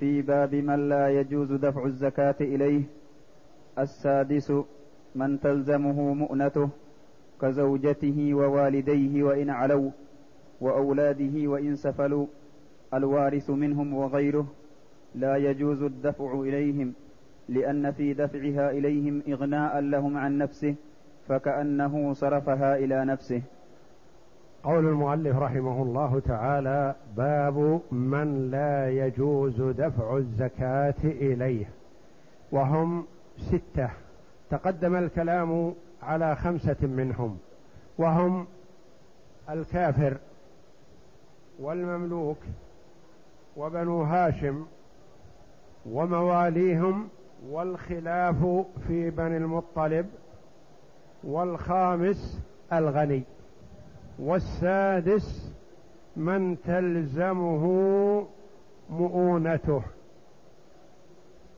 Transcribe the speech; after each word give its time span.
في 0.00 0.22
باب 0.22 0.54
من 0.54 0.88
لا 0.88 1.08
يجوز 1.08 1.52
دفع 1.52 1.84
الزكاة 1.84 2.34
إليه. 2.40 2.82
السادس 3.78 4.52
من 5.14 5.40
تلزمه 5.40 6.14
مؤنته 6.14 6.68
كزوجته 7.40 8.34
ووالديه 8.34 9.22
وإن 9.22 9.50
علوا 9.50 9.90
وأولاده 10.60 11.48
وإن 11.48 11.76
سفلوا. 11.76 12.26
الوارث 12.94 13.50
منهم 13.50 13.94
وغيره 13.94 14.46
لا 15.14 15.36
يجوز 15.36 15.82
الدفع 15.82 16.40
إليهم 16.40 16.94
لأن 17.48 17.90
في 17.92 18.14
دفعها 18.14 18.70
إليهم 18.70 19.22
إغناء 19.28 19.80
لهم 19.80 20.16
عن 20.16 20.38
نفسه 20.38 20.74
فكأنه 21.28 22.12
صرفها 22.12 22.76
إلى 22.76 23.04
نفسه. 23.04 23.42
قول 24.66 24.86
المؤلف 24.86 25.36
رحمه 25.36 25.82
الله 25.82 26.20
تعالى 26.20 26.94
باب 27.16 27.80
من 27.92 28.50
لا 28.50 28.90
يجوز 28.90 29.62
دفع 29.62 30.16
الزكاة 30.16 30.94
إليه. 31.04 31.66
وهم 32.52 33.04
ستة. 33.38 33.90
تقدم 34.50 34.96
الكلام 34.96 35.74
على 36.02 36.36
خمسة 36.36 36.76
منهم. 36.82 37.38
وهم 37.98 38.46
الكافر 39.50 40.16
والمملوك 41.60 42.38
وبنو 43.56 44.02
هاشم 44.02 44.66
ومواليهم 45.90 47.08
والخلاف 47.50 48.64
في 48.88 49.10
بني 49.10 49.36
المطلب 49.36 50.06
والخامس 51.24 52.40
الغني. 52.72 53.22
والسادس 54.18 55.52
من 56.16 56.56
تلزمه 56.64 57.64
مؤونته. 58.90 59.82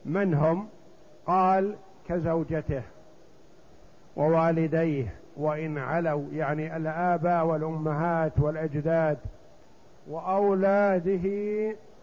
من 0.05 0.35
هم؟ 0.35 0.67
قال 1.27 1.75
كزوجته 2.09 2.83
ووالديه 4.17 5.15
وإن 5.37 5.79
علوا 5.79 6.25
يعني 6.33 6.77
الآباء 6.77 7.47
والأمهات 7.47 8.33
والأجداد 8.41 9.19
وأولاده 10.11 11.27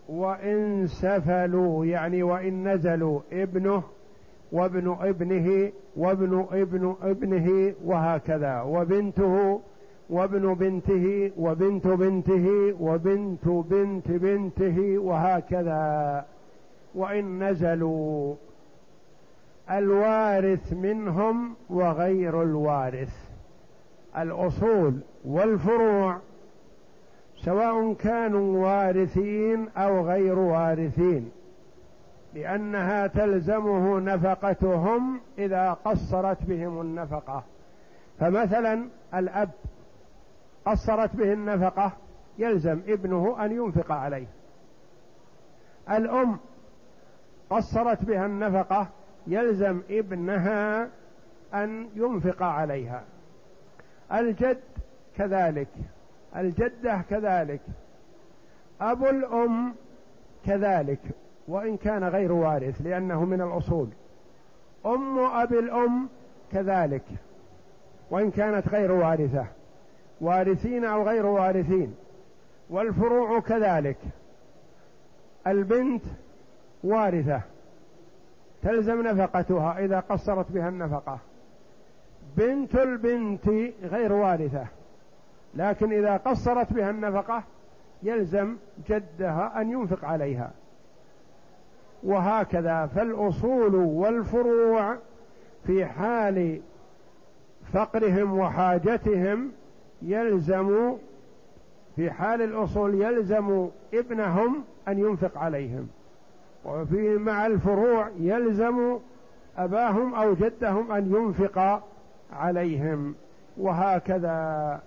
وإن 0.09 0.87
سفلوا 0.87 1.85
يعني 1.85 2.23
وإن 2.23 2.67
نزلوا 2.67 3.21
ابنه 3.31 3.83
وابن 4.51 4.97
ابنه 4.99 5.71
وابن 5.97 6.45
ابن 6.51 6.95
ابنه 7.01 7.73
وهكذا 7.85 8.61
وبنته 8.61 9.61
وابن 10.09 10.53
بنته 10.53 11.31
وبنت 11.37 11.87
بنته 11.87 12.75
وبنت 12.79 13.47
بنت 13.47 14.11
بنته 14.11 14.97
وهكذا. 14.97 16.25
وإن 16.95 17.43
نزلوا 17.43 18.35
الوارث 19.71 20.73
منهم 20.73 21.55
وغير 21.69 22.43
الوارث. 22.43 23.13
الأصول 24.17 24.99
والفروع 25.25 26.17
سواء 27.37 27.93
كانوا 27.93 28.65
وارثين 28.65 29.69
أو 29.77 30.07
غير 30.07 30.39
وارثين 30.39 31.31
لأنها 32.33 33.07
تلزمه 33.07 33.99
نفقتهم 33.99 35.19
إذا 35.37 35.73
قصرت 35.73 36.43
بهم 36.43 36.81
النفقة. 36.81 37.43
فمثلا 38.19 38.85
الأب 39.15 39.49
قصرت 40.65 41.15
به 41.15 41.33
النفقة 41.33 41.91
يلزم 42.37 42.81
ابنه 42.87 43.45
أن 43.45 43.51
ينفق 43.51 43.91
عليه. 43.91 44.27
الأم 45.89 46.37
قصرت 47.49 48.05
بها 48.05 48.25
النفقة 48.25 48.87
يلزم 49.27 49.81
ابنها 49.89 50.89
أن 51.53 51.89
ينفق 51.95 52.43
عليها. 52.43 53.03
الجد 54.13 54.61
كذلك 55.17 55.67
الجدة 56.35 57.01
كذلك 57.09 57.61
أبو 58.81 59.09
الأم 59.09 59.75
كذلك 60.45 60.99
وإن 61.47 61.77
كان 61.77 62.03
غير 62.03 62.31
وارث 62.31 62.81
لأنه 62.81 63.25
من 63.25 63.41
الأصول. 63.41 63.89
أم 64.85 65.19
أبي 65.19 65.59
الأم 65.59 66.09
كذلك 66.51 67.05
وإن 68.11 68.31
كانت 68.31 68.67
غير 68.67 68.91
وارثة. 68.91 69.47
وارثين 70.21 70.85
أو 70.85 71.03
غير 71.03 71.25
وارثين. 71.25 71.95
والفروع 72.69 73.39
كذلك. 73.39 73.97
البنت 75.47 76.03
وارثة 76.83 77.41
تلزم 78.63 79.07
نفقتها 79.07 79.79
إذا 79.79 79.99
قصرت 79.99 80.51
بها 80.51 80.69
النفقة. 80.69 81.19
بنت 82.37 82.75
البنت 82.75 83.47
غير 83.83 84.13
وارثة 84.13 84.67
لكن 85.55 85.93
إذا 85.93 86.17
قصرت 86.17 86.73
بها 86.73 86.89
النفقة 86.89 87.43
يلزم 88.03 88.55
جدها 88.89 89.61
أن 89.61 89.71
ينفق 89.71 90.05
عليها. 90.05 90.51
وهكذا 92.03 92.85
فالأصول 92.85 93.75
والفروع 93.75 94.97
في 95.67 95.85
حال 95.85 96.61
فقرهم 97.73 98.39
وحاجتهم 98.39 99.51
يلزم 100.01 100.93
في 101.95 102.11
حال 102.11 102.41
الأصول 102.41 103.01
يلزم 103.01 103.67
ابنهم 103.93 104.63
أن 104.87 104.99
ينفق 104.99 105.37
عليهم. 105.37 105.87
وفي 106.65 107.17
مع 107.17 107.45
الفروع 107.45 108.09
يلزم 108.19 108.97
أباهم 109.57 110.15
أو 110.15 110.33
جدهم 110.33 110.91
أن 110.91 111.15
ينفق 111.15 111.83
عليهم. 112.33 113.15
وهكذا. 113.57 114.81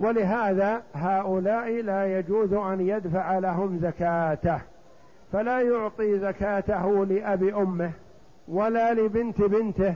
ولهذا 0.00 0.82
هؤلاء 0.94 1.82
لا 1.82 2.18
يجوز 2.18 2.52
أن 2.52 2.80
يدفع 2.80 3.38
لهم 3.38 3.78
زكاته. 3.78 4.60
فلا 5.32 5.60
يعطي 5.60 6.18
زكاته 6.18 7.06
لأب 7.06 7.42
أمه 7.42 7.90
ولا 8.48 8.94
لبنت 8.94 9.40
بنته. 9.40 9.94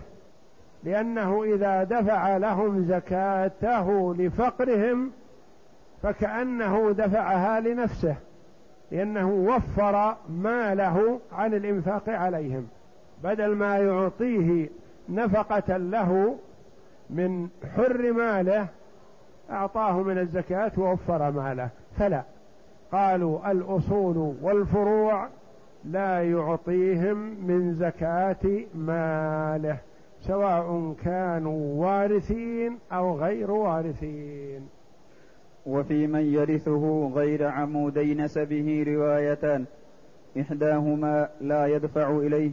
لأنه 0.84 1.44
إذا 1.44 1.84
دفع 1.84 2.36
لهم 2.36 2.84
زكاته 2.84 4.14
لفقرهم 4.14 5.10
فكأنه 6.02 6.92
دفعها 6.92 7.60
لنفسه 7.60 8.16
لأنه 8.90 9.30
وفر 9.30 10.16
ماله 10.28 11.20
عن 11.32 11.54
الإنفاق 11.54 12.08
عليهم. 12.08 12.66
بدل 13.24 13.54
ما 13.54 13.78
يعطيه 13.78 14.68
نفقة 15.08 15.76
له 15.76 16.36
من 17.10 17.48
حر 17.76 18.12
ماله 18.12 18.66
أعطاه 19.50 20.02
من 20.02 20.18
الزكاة 20.18 20.72
ووفر 20.76 21.30
ماله. 21.30 21.68
فلا. 21.98 22.22
قالوا 22.92 23.50
الأصول 23.50 24.34
والفروع 24.42 25.28
لا 25.84 26.30
يعطيهم 26.30 27.16
من 27.46 27.74
زكاة 27.74 28.64
ماله. 28.74 29.78
سواء 30.28 30.94
كانوا 31.04 31.86
وارثين 31.86 32.78
أو 32.92 33.18
غير 33.18 33.50
وارثين. 33.50 34.68
وفي 35.66 36.06
من 36.06 36.34
يرثه 36.34 37.10
غير 37.14 37.46
عمودي 37.46 38.14
نسبه 38.14 38.84
روايتان 38.88 39.64
إحداهما 40.40 41.28
لا 41.40 41.66
يدفع 41.66 42.10
إليه 42.10 42.50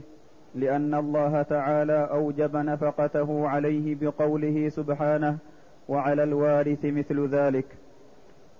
لأن 0.55 0.93
الله 0.95 1.41
تعالى 1.41 2.07
أوجب 2.11 2.55
نفقته 2.55 3.47
عليه 3.47 3.95
بقوله 3.95 4.69
سبحانه 4.69 5.37
وعلى 5.89 6.23
الوارث 6.23 6.85
مثل 6.85 7.27
ذلك 7.27 7.65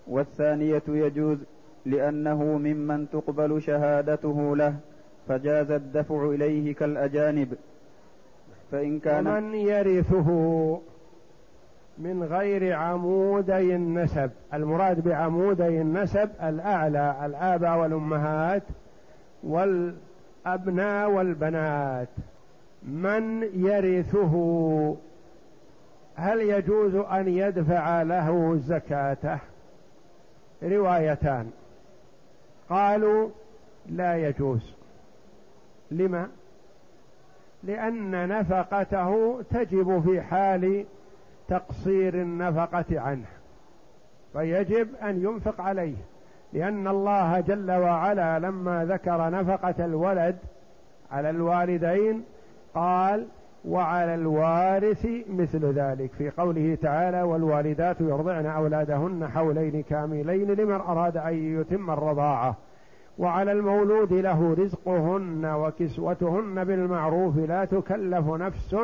والثانية 0.07 0.83
يجوز 0.88 1.38
لأنه 1.85 2.44
ممن 2.44 3.09
تقبل 3.09 3.62
شهادته 3.62 4.56
له 4.56 4.75
فجاز 5.27 5.71
الدفع 5.71 6.29
إليه 6.29 6.73
كالأجانب. 6.73 7.53
فإن 8.75 9.00
كان 9.00 9.27
ومن 9.27 9.56
يرثه 9.56 10.30
من 11.98 12.24
غير 12.24 12.75
عمودي 12.75 13.75
النسب 13.75 14.31
المراد 14.54 15.04
بعمودي 15.04 15.81
النسب 15.81 16.30
الأعلى 16.44 17.25
الآباء 17.25 17.77
والأمهات 17.77 18.63
الأبناء 19.44 21.12
والبنات. 21.12 22.07
من 22.83 23.44
يرثه؟ 23.44 24.36
هل 26.16 26.39
يجوز 26.39 26.95
أن 26.95 27.27
يدفع 27.27 28.01
له 28.01 28.57
زكاته؟ 28.57 29.39
روايتان. 30.63 31.51
قالوا 32.69 33.30
لا 33.89 34.18
يجوز. 34.18 34.74
لما؟ 35.92 36.30
لأن 37.63 38.29
نفقته 38.29 39.41
تجب 39.41 40.03
في 40.05 40.21
حال 40.21 40.85
تقصير 41.47 42.13
النفقة 42.13 42.99
عنه 42.99 43.25
فيجب 44.33 44.87
أن 45.03 45.23
ينفق 45.23 45.61
عليه 45.61 45.95
لأن 46.53 46.87
الله 46.87 47.39
جل 47.39 47.71
وعلا 47.71 48.39
لما 48.39 48.85
ذكر 48.85 49.29
نفقة 49.29 49.85
الولد 49.85 50.37
على 51.11 51.29
الوالدين 51.29 52.23
قال 52.75 53.27
وعلى 53.67 54.15
الوارث 54.15 55.07
مثل 55.29 55.65
ذلك 55.65 56.11
في 56.17 56.29
قوله 56.29 56.77
تعالى 56.81 57.21
والوالدات 57.21 58.01
يرضعن 58.01 58.45
أولادهن 58.45 59.27
حولين 59.27 59.83
كاملين 59.83 60.51
لمن 60.51 60.75
أراد 60.75 61.17
أن 61.17 61.59
يتم 61.61 61.91
الرضاعة 61.91 62.55
وعلى 63.17 63.51
المولود 63.51 64.13
له 64.13 64.53
رزقهن 64.53 65.45
وكسوتهن 65.45 66.63
بالمعروف 66.63 67.38
لا 67.38 67.65
تكلف 67.65 68.27
نفس 68.27 68.75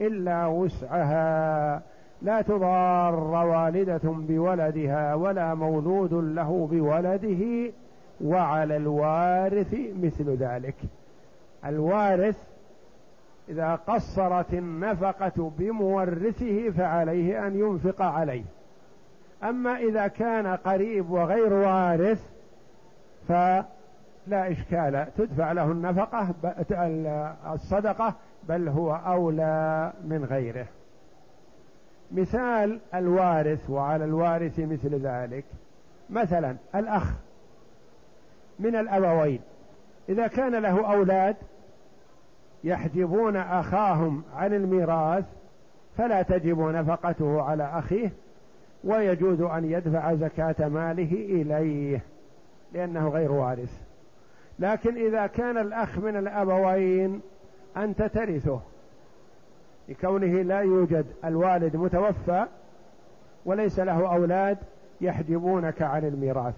إلا 0.00 0.46
وسعها. 0.46 1.82
لا 2.22 2.42
تضار 2.42 3.14
والدة 3.14 4.00
بولدها 4.04 5.14
ولا 5.14 5.54
مولود 5.54 6.14
له 6.14 6.68
بولده 6.70 7.72
وعلى 8.24 8.76
الوارث 8.76 9.74
مثل 10.02 10.30
ذلك. 10.30 10.76
الوارث 11.64 12.36
إذا 13.48 13.74
قصرت 13.74 14.54
النفقة 14.54 15.52
بمورثه 15.58 16.70
فعليه 16.70 17.46
أن 17.46 17.58
ينفق 17.58 18.02
عليه. 18.02 18.44
أما 19.44 19.76
إذا 19.76 20.06
كان 20.06 20.46
قريب 20.46 21.10
وغير 21.10 21.52
وارث 21.52 22.31
فلا 23.32 24.52
إشكال. 24.52 25.06
تدفع 25.16 25.52
له 25.52 25.64
النفقة 25.64 26.34
الصدقة 27.52 28.14
بل 28.48 28.68
هو 28.68 28.94
أولى 28.94 29.92
من 30.04 30.24
غيره. 30.24 30.66
مثال 32.12 32.80
الوارث 32.94 33.70
وعلى 33.70 34.04
الوارث 34.04 34.58
مثل 34.58 34.94
ذلك. 34.94 35.44
مثلا 36.10 36.56
الأخ 36.74 37.12
من 38.58 38.76
الأبوين. 38.76 39.40
إذا 40.08 40.26
كان 40.26 40.54
له 40.54 40.92
أولاد 40.92 41.36
يحجبون 42.64 43.36
أخاهم 43.36 44.22
عن 44.36 44.54
الميراث 44.54 45.24
فلا 45.96 46.22
تجب 46.22 46.60
نفقته 46.60 47.42
على 47.42 47.64
أخيه 47.64 48.12
ويجوز 48.84 49.40
أن 49.40 49.64
يدفع 49.64 50.14
زكاة 50.14 50.68
ماله 50.68 51.12
إليه. 51.12 52.02
لأنه 52.74 53.08
غير 53.08 53.32
وارث. 53.32 53.80
لكن 54.58 55.06
إذا 55.06 55.26
كان 55.26 55.58
الأخ 55.58 55.98
من 55.98 56.16
الأبوين 56.16 57.20
أنت 57.76 58.02
ترثه. 58.02 58.60
لكونه 59.88 60.42
لا 60.42 60.60
يوجد 60.60 61.06
الوالد 61.24 61.76
متوفى 61.76 62.46
وليس 63.44 63.78
له 63.78 64.14
أولاد 64.14 64.58
يحجبونك 65.00 65.82
عن 65.82 66.04
الميراث. 66.04 66.54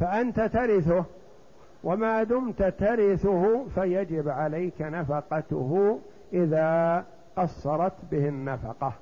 فأنت 0.00 0.40
ترثه 0.40 1.04
وما 1.84 2.22
دمت 2.22 2.62
ترثه 2.62 3.64
فيجب 3.74 4.28
عليك 4.28 4.82
نفقته 4.82 5.98
إذا 6.32 7.04
قصرت 7.36 7.92
به 8.10 8.28
النفقة. 8.28 8.92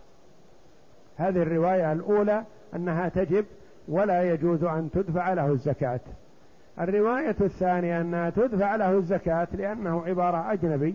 هذه 1.17 1.43
الرواية 1.43 1.93
الأولى 1.93 2.44
أنها 2.75 3.09
تجب 3.09 3.44
ولا 3.89 4.23
يجوز 4.23 4.65
أن 4.65 4.91
تدفع 4.91 5.33
له 5.33 5.47
الزكاة. 5.47 6.00
الرواية 6.81 7.37
الثانية 7.41 8.01
أنها 8.01 8.31
تدفع 8.31 8.77
له 8.77 8.91
الزكاة 8.91 9.49
لأنه 9.53 10.05
عبارة 10.07 10.53
أجنبي 10.53 10.95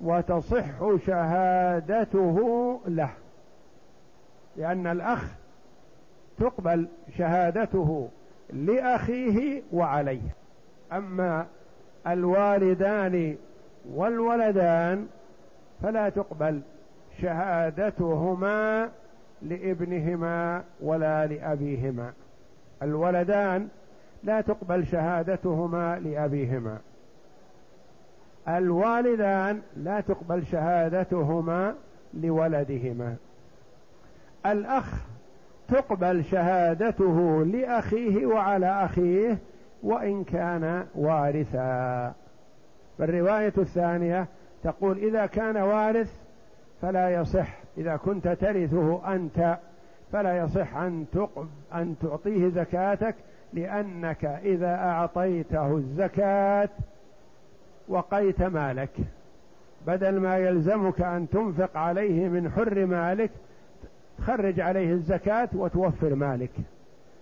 وتصح 0.00 0.96
شهادته 1.06 2.80
له 2.86 3.10
لأن 4.56 4.86
الأخ 4.86 5.24
تقبل 6.38 6.88
شهادته 7.18 8.08
لأخيه 8.52 9.62
وعليه. 9.72 10.34
أما 10.92 11.46
الوالدان 12.06 13.36
والولدان 13.94 15.06
فلا 15.82 16.08
تقبل 16.08 16.60
شهادتهما 17.22 18.90
لابنهما 19.42 20.64
ولا 20.80 21.26
لأبيهما. 21.26 22.12
الولدان 22.82 23.68
لا 24.24 24.40
تقبل 24.40 24.86
شهادتهما 24.86 25.98
لأبيهما. 25.98 26.78
الوالدان 28.48 29.60
لا 29.76 30.00
تقبل 30.00 30.46
شهادتهما 30.46 31.74
لولدهما. 32.14 33.16
الأخ 34.46 35.06
تقبل 35.68 36.24
شهادته 36.24 37.44
لأخيه 37.44 38.26
وعلى 38.26 38.84
أخيه 38.84 39.38
وإن 39.82 40.24
كان 40.24 40.86
وارثا. 40.94 42.14
فالرواية 42.98 43.52
الثانية 43.58 44.26
تقول 44.64 44.98
إذا 44.98 45.26
كان 45.26 45.56
وارث 45.56 46.12
فلا 46.82 47.10
يصح 47.10 47.48
إذا 47.78 47.96
كنت 47.96 48.28
ترثه 48.28 49.14
أنت 49.14 49.58
فلا 50.12 50.36
يصح 50.38 50.76
أن 50.76 51.06
أن 51.74 51.94
تعطيه 52.02 52.48
زكاتك 52.48 53.14
لأنك 53.54 54.24
إذا 54.24 54.74
أعطيته 54.74 55.76
الزكاة 55.76 56.68
وقيت 57.88 58.42
مالك. 58.42 58.90
بدل 59.86 60.20
ما 60.20 60.36
يلزمك 60.36 61.00
أن 61.00 61.28
تنفق 61.28 61.76
عليه 61.76 62.28
من 62.28 62.50
حر 62.50 62.86
مالك 62.86 63.30
تخرج 64.18 64.60
عليه 64.60 64.92
الزكاة 64.92 65.48
وتوفر 65.52 66.14
مالك. 66.14 66.50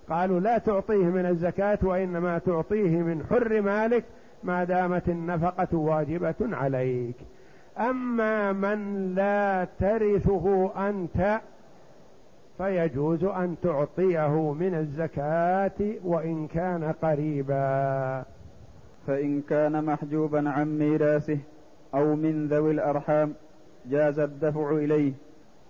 قالوا 0.09 0.41
لا 0.41 0.59
تعطيه 0.59 1.05
من 1.05 1.27
الزكاة 1.27 1.79
وإنما 1.83 2.39
تعطيه 2.39 3.03
من 3.03 3.27
حر 3.31 3.61
مالك 3.61 4.05
ما 4.43 4.65
دامت 4.65 5.09
النفقة 5.09 5.77
واجبة 5.77 6.35
عليك. 6.41 7.17
أما 7.79 8.53
من 8.53 9.15
لا 9.15 9.67
ترثه 9.81 10.73
أنت 10.89 11.41
فيجوز 12.59 13.25
أن 13.25 13.57
تعطيه 13.63 14.53
من 14.53 14.75
الزكاة 14.75 15.95
وإن 16.05 16.47
كان 16.47 16.93
قريبا. 17.03 18.25
فإن 19.07 19.43
كان 19.43 19.85
محجوبا 19.85 20.51
عن 20.51 20.79
ميراثه 20.79 21.39
أو 21.95 22.15
من 22.15 22.47
ذوي 22.47 22.71
الأرحام 22.71 23.35
جاز 23.91 24.19
الدفع 24.19 24.71
إليه. 24.71 25.13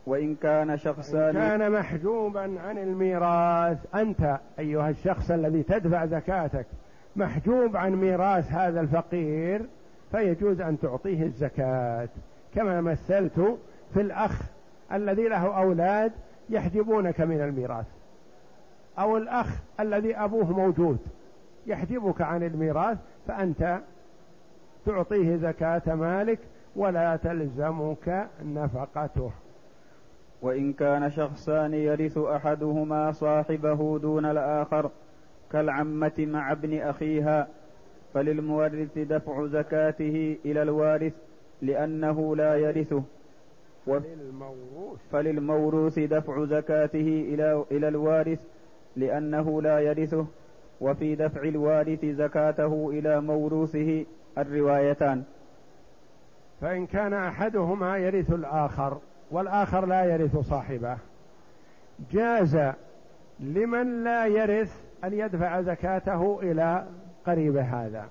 وإن 0.06 0.34
كان 0.34 0.78
شخصان 0.78 1.32
كان 1.32 1.72
محجوبا 1.72 2.60
عن 2.60 2.78
الميراث 2.78 3.78
أنت 3.94 4.38
أيها 4.58 4.90
الشخص 4.90 5.30
الذي 5.30 5.62
تدفع 5.62 6.06
زكاتك 6.06 6.66
محجوب 7.16 7.76
عن 7.76 7.92
ميراث 7.92 8.52
هذا 8.52 8.80
الفقير 8.80 9.62
فيجوز 10.10 10.60
أن 10.60 10.80
تعطيه 10.80 11.22
الزكاة. 11.22 12.08
كما 12.54 12.80
مثلت 12.80 13.58
في 13.94 14.00
الأخ 14.00 14.42
الذي 14.92 15.28
له 15.28 15.58
أولاد 15.58 16.12
يحجبونك 16.52 17.20
من 17.20 17.40
الميراث. 17.40 17.86
أو 18.98 19.16
الأخ 19.16 19.46
الذي 19.80 20.16
أبوه 20.16 20.52
موجود 20.52 20.98
يحجبك 21.66 22.20
عن 22.20 22.42
الميراث 22.42 22.98
فأنت 23.26 23.80
تعطيه 24.86 25.36
زكاة 25.36 25.94
مالك 25.94 26.38
ولا 26.76 27.16
تلزمك 27.16 28.28
نفقته. 28.44 29.30
وإن 30.42 30.72
كان 30.72 31.10
شخصان 31.10 31.74
يرث 31.74 32.18
أحدهما 32.18 33.12
صاحبه 33.12 33.98
دون 33.98 34.24
الآخر 34.24 34.90
كالعمة 35.52 36.12
مع 36.18 36.52
ابن 36.52 36.78
أخيها 36.78 37.48
فللمورث 38.14 38.98
دفع 38.98 39.46
زكاته 39.46 40.36
إلى 40.44 40.62
الوارث 40.62 41.12
لأنه 41.62 42.36
لا 42.36 42.56
يرثه. 42.56 43.02
فللموروث. 43.86 45.00
فللموروث 45.12 45.98
دفع 45.98 46.44
زكاته 46.44 47.26
إلى 47.34 47.64
إلى 47.70 47.88
الوارث 47.88 48.40
لأنه 48.96 49.62
لا 49.62 49.80
يرثه 49.80 50.26
وفي 50.80 51.14
دفع 51.14 51.42
الوارث 51.42 52.04
زكاته 52.04 52.90
إلى 52.90 53.20
موروثه 53.20 54.04
الروايتان. 54.38 55.22
فإن 56.60 56.86
كان 56.86 57.12
أحدهما 57.12 57.98
يرث 57.98 58.30
الآخر 58.30 58.98
والآخر 59.30 59.86
لا 59.86 60.04
يرث 60.04 60.36
صاحبه 60.36 60.96
جاز 62.12 62.58
لمن 63.40 64.04
لا 64.04 64.26
يرث 64.26 64.80
أن 65.04 65.12
يدفع 65.12 65.60
زكاته 65.60 66.40
إلى 66.42 66.86
قريب 67.26 67.56
هذا. 67.56 68.08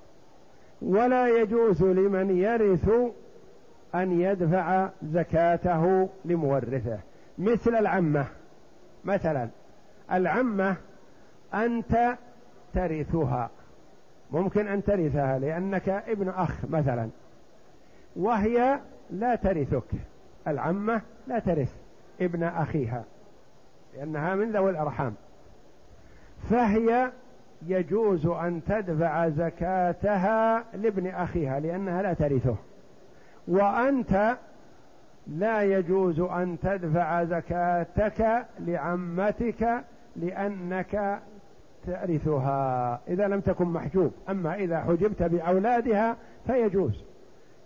ولا 0.81 1.41
يجوز 1.41 1.83
لمن 1.83 2.37
يرث 2.37 2.89
أن 3.95 4.21
يدفع 4.21 4.89
زكاته 5.03 6.09
لمورثه. 6.25 6.99
مثل 7.37 7.75
العمة. 7.75 8.27
مثلا 9.05 9.49
العمة 10.11 10.75
أنت 11.53 12.17
ترثها. 12.73 13.49
ممكن 14.31 14.67
أن 14.67 14.83
ترثها 14.83 15.39
لأنك 15.39 15.89
ابن 15.89 16.29
أخ 16.29 16.65
مثلا. 16.69 17.09
وهي 18.15 18.79
لا 19.09 19.35
ترثك. 19.35 19.91
العمة 20.47 21.01
لا 21.27 21.39
ترث 21.39 21.73
ابن 22.21 22.43
أخيها 22.43 23.03
لأنها 23.97 24.35
من 24.35 24.51
ذوي 24.51 24.71
الأرحام. 24.71 25.13
فهي 26.49 27.11
يجوز 27.67 28.25
أن 28.25 28.61
تدفع 28.67 29.29
زكاتها 29.29 30.63
لابن 30.73 31.07
أخيها 31.07 31.59
لأنها 31.59 32.01
لا 32.01 32.13
ترثه. 32.13 32.55
وأنت 33.51 34.37
لا 35.27 35.63
يجوز 35.63 36.19
أن 36.19 36.57
تدفع 36.59 37.23
زكاتك 37.23 38.45
لعمتك 38.59 39.83
لأنك 40.15 41.19
ترثها. 41.87 42.99
إذا 43.07 43.27
لم 43.27 43.39
تكن 43.39 43.65
محجوب. 43.65 44.11
أما 44.29 44.55
إذا 44.55 44.79
حجبت 44.79 45.23
بأولادها 45.23 46.17
فيجوز. 46.47 47.03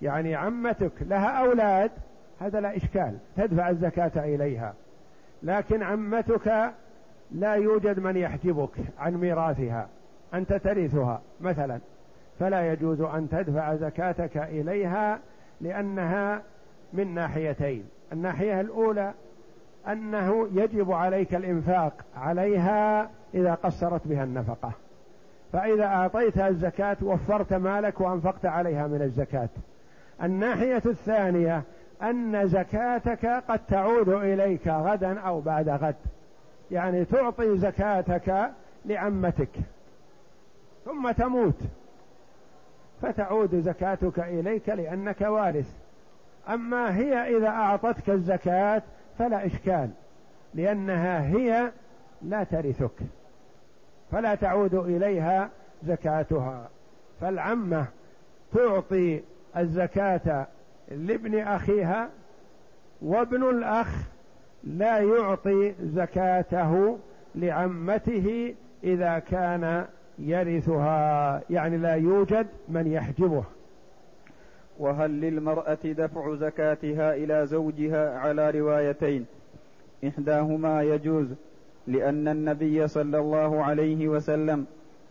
يعني 0.02 0.36
عمتك 0.36 0.92
لها 1.02 1.28
أولاد 1.28 1.92
هذا 2.40 2.60
لا 2.60 2.78
إشكال. 2.78 3.18
تدفع 3.38 3.70
الزكاة 3.70 4.12
إليها. 4.16 4.74
لكن 5.44 5.84
عمتك 5.84 6.72
لا 7.32 7.54
يوجد 7.54 8.00
من 8.00 8.18
يحجبك 8.18 8.78
عن 9.00 9.14
ميراثها. 9.14 9.88
أنت 10.34 10.54
ترثها 10.54 11.22
مثلا. 11.42 11.80
فلا 12.40 12.72
يجوز 12.72 13.02
أن 13.02 13.30
تدفع 13.30 13.76
زكاتك 13.76 14.38
إليها 14.38 15.20
لأنها 15.62 16.42
من 16.94 17.14
ناحيتين. 17.14 17.84
الناحية 18.14 18.62
الأولى 18.62 19.14
أنه 19.88 20.48
يجب 20.54 20.92
عليك 20.92 21.36
الإنفاق 21.36 21.94
عليها 22.18 23.10
إذا 23.34 23.54
قصرت 23.54 24.08
بها 24.08 24.24
النفقة. 24.24 24.72
فإذا 25.54 25.86
أعطيتها 25.86 26.48
الزكاة 26.48 26.98
وفرت 27.02 27.54
مالك 27.54 28.02
وأنفقت 28.02 28.46
عليها 28.46 28.88
من 28.88 29.02
الزكاة. 29.02 29.50
الناحية 30.24 30.82
الثانية 30.86 31.64
أن 32.02 32.48
زكاتك 32.48 33.26
قد 33.26 33.60
تعود 33.68 34.10
إليك 34.10 34.68
غدا 34.68 35.20
أو 35.20 35.42
بعد 35.42 35.70
غد. 35.70 35.96
يعني 36.72 37.06
تعطي 37.06 37.58
زكاتك 37.58 38.52
لعمتك. 38.86 39.50
ثم 40.86 41.12
تموت. 41.12 41.60
فتعود 43.02 43.56
زكاتك 43.56 44.20
إليك 44.20 44.70
لأنك 44.70 45.22
وارث. 45.22 45.74
أما 46.50 46.98
هي 46.98 47.38
إذا 47.38 47.48
أعطتك 47.48 48.10
الزكاة 48.10 48.82
فلا 49.20 49.46
إشكال 49.46 49.90
لأنها 50.54 51.28
هي 51.28 51.72
لا 52.22 52.44
ترثك 52.44 53.00
فلا 54.12 54.36
تعود 54.36 54.74
إليها 54.76 55.50
زكاتها. 55.84 56.70
فالعمة 57.22 57.86
تعطي 58.54 59.22
الزكاة 59.58 60.48
لابن 60.92 61.40
أخيها 61.40 62.10
وابن 63.02 63.50
الأخ 63.50 63.88
لا 64.64 64.98
يعطي 65.00 65.74
زكاته 65.84 67.00
لعمته 67.36 68.56
إذا 68.84 69.20
كان 69.20 69.86
يرثها 70.20 71.42
يعني 71.50 71.78
لا 71.78 71.96
يوجد 71.96 72.48
من 72.70 72.88
يحجبه. 72.88 73.44
وهل 74.80 75.12
للمرأة 75.22 75.78
دفع 75.84 76.36
زكاتها 76.36 77.16
إلى 77.16 77.46
زوجها 77.46 78.20
على 78.20 78.52
روايتين؟ 78.52 79.26
إحداهما 80.08 80.84
يجوز 80.84 81.28
لأن 81.88 82.28
النبي 82.28 82.88
صلى 82.88 83.20
الله 83.20 83.64
عليه 83.64 84.08
وسلم 84.08 84.66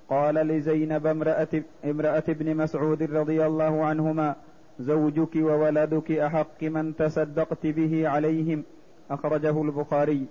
قال 0.09 0.35
لزينب 0.35 1.07
امرأة, 1.07 1.49
امرأة 1.85 2.23
ابن 2.29 2.57
مسعود 2.57 3.03
رضي 3.03 3.47
الله 3.47 3.85
عنهما 3.85 4.37
زوجك 4.81 5.37
وولدك 5.37 6.13
أحق 6.13 6.63
من 6.63 6.97
تصدقت 6.97 7.67
به 7.67 8.09
عليهم 8.09 8.63
أخرجه 9.11 9.63
البخاري 9.63 10.27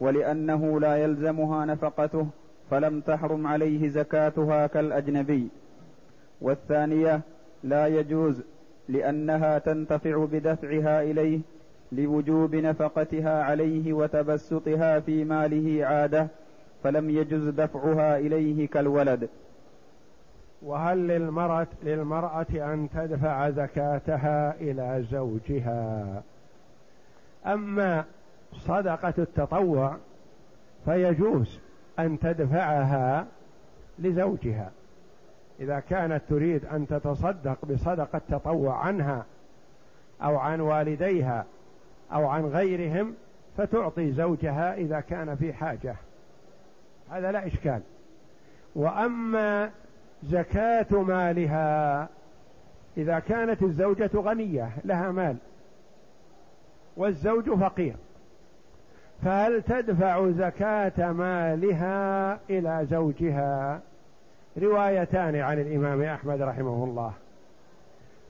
ولأنه 0.00 0.80
لا 0.80 0.96
يلزمها 0.96 1.64
نفقته. 1.64 2.26
فلم 2.70 3.00
تحرم 3.00 3.46
عليه 3.46 3.88
زكاتها 3.88 4.66
كالأجنبي. 4.66 5.48
والثانية 6.40 7.20
لا 7.64 7.86
يجوز 7.86 8.42
لأنها 8.88 9.58
تنتفع 9.58 10.24
بدفعها 10.24 11.02
إليه 11.02 11.40
لوجوب 11.92 12.54
نفقتها 12.54 13.42
عليه 13.42 13.92
وتبسطها 13.92 15.00
في 15.00 15.24
ماله 15.24 15.86
عادة 15.86 16.28
فلم 16.82 17.10
يجز 17.10 17.48
دفعها 17.48 18.18
إليه 18.18 18.68
كالولد. 18.68 19.28
وهل 20.62 21.08
للمرأة 21.08 21.66
للمرأة 21.82 22.46
أن 22.52 22.88
تدفع 22.94 23.50
زكاتها 23.50 24.54
إلى 24.60 25.04
زوجها؟ 25.10 26.22
أما 27.46 28.04
صدقة 28.52 29.14
التطوع 29.18 29.96
فيجوز. 30.84 31.60
أن 31.98 32.18
تدفعها 32.18 33.26
لزوجها. 33.98 34.70
إذا 35.60 35.80
كانت 35.80 36.22
تريد 36.28 36.64
أن 36.64 36.86
تتصدق 36.86 37.64
بصدقة 37.64 38.20
تطوع 38.30 38.76
عنها 38.76 39.24
أو 40.22 40.36
عن 40.36 40.60
والديها 40.60 41.44
أو 42.12 42.26
عن 42.26 42.44
غيرهم 42.44 43.14
فتعطي 43.56 44.12
زوجها 44.12 44.74
إذا 44.74 45.00
كان 45.00 45.36
في 45.36 45.52
حاجة. 45.52 45.96
هذا 47.10 47.32
لا 47.32 47.46
إشكال. 47.46 47.80
وأما 48.74 49.70
زكاة 50.22 51.02
مالها 51.02 52.08
إذا 52.96 53.18
كانت 53.18 53.62
الزوجة 53.62 54.10
غنية 54.14 54.70
لها 54.84 55.10
مال 55.10 55.36
والزوج 56.96 57.50
فقير. 57.50 57.96
فهل 59.24 59.62
تدفع 59.62 60.30
زكاة 60.30 61.12
مالها 61.12 62.38
إلى 62.50 62.86
زوجها؟ 62.90 63.80
روايتان 64.58 65.36
عن 65.36 65.58
الإمام 65.58 66.02
أحمد 66.02 66.42
رحمه 66.42 66.84
الله. 66.84 67.12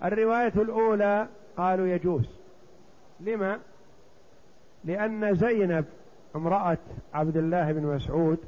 الرواية 0.04 0.52
الأولى 0.56 1.26
قالوا 1.56 1.86
يجوز. 1.86 2.30
لما؟ 3.20 3.58
لأن 4.84 5.34
زينب 5.34 5.84
امرأة 6.36 6.78
عبد 7.14 7.36
الله 7.36 7.72
بن 7.72 7.82
مسعود 7.82 8.38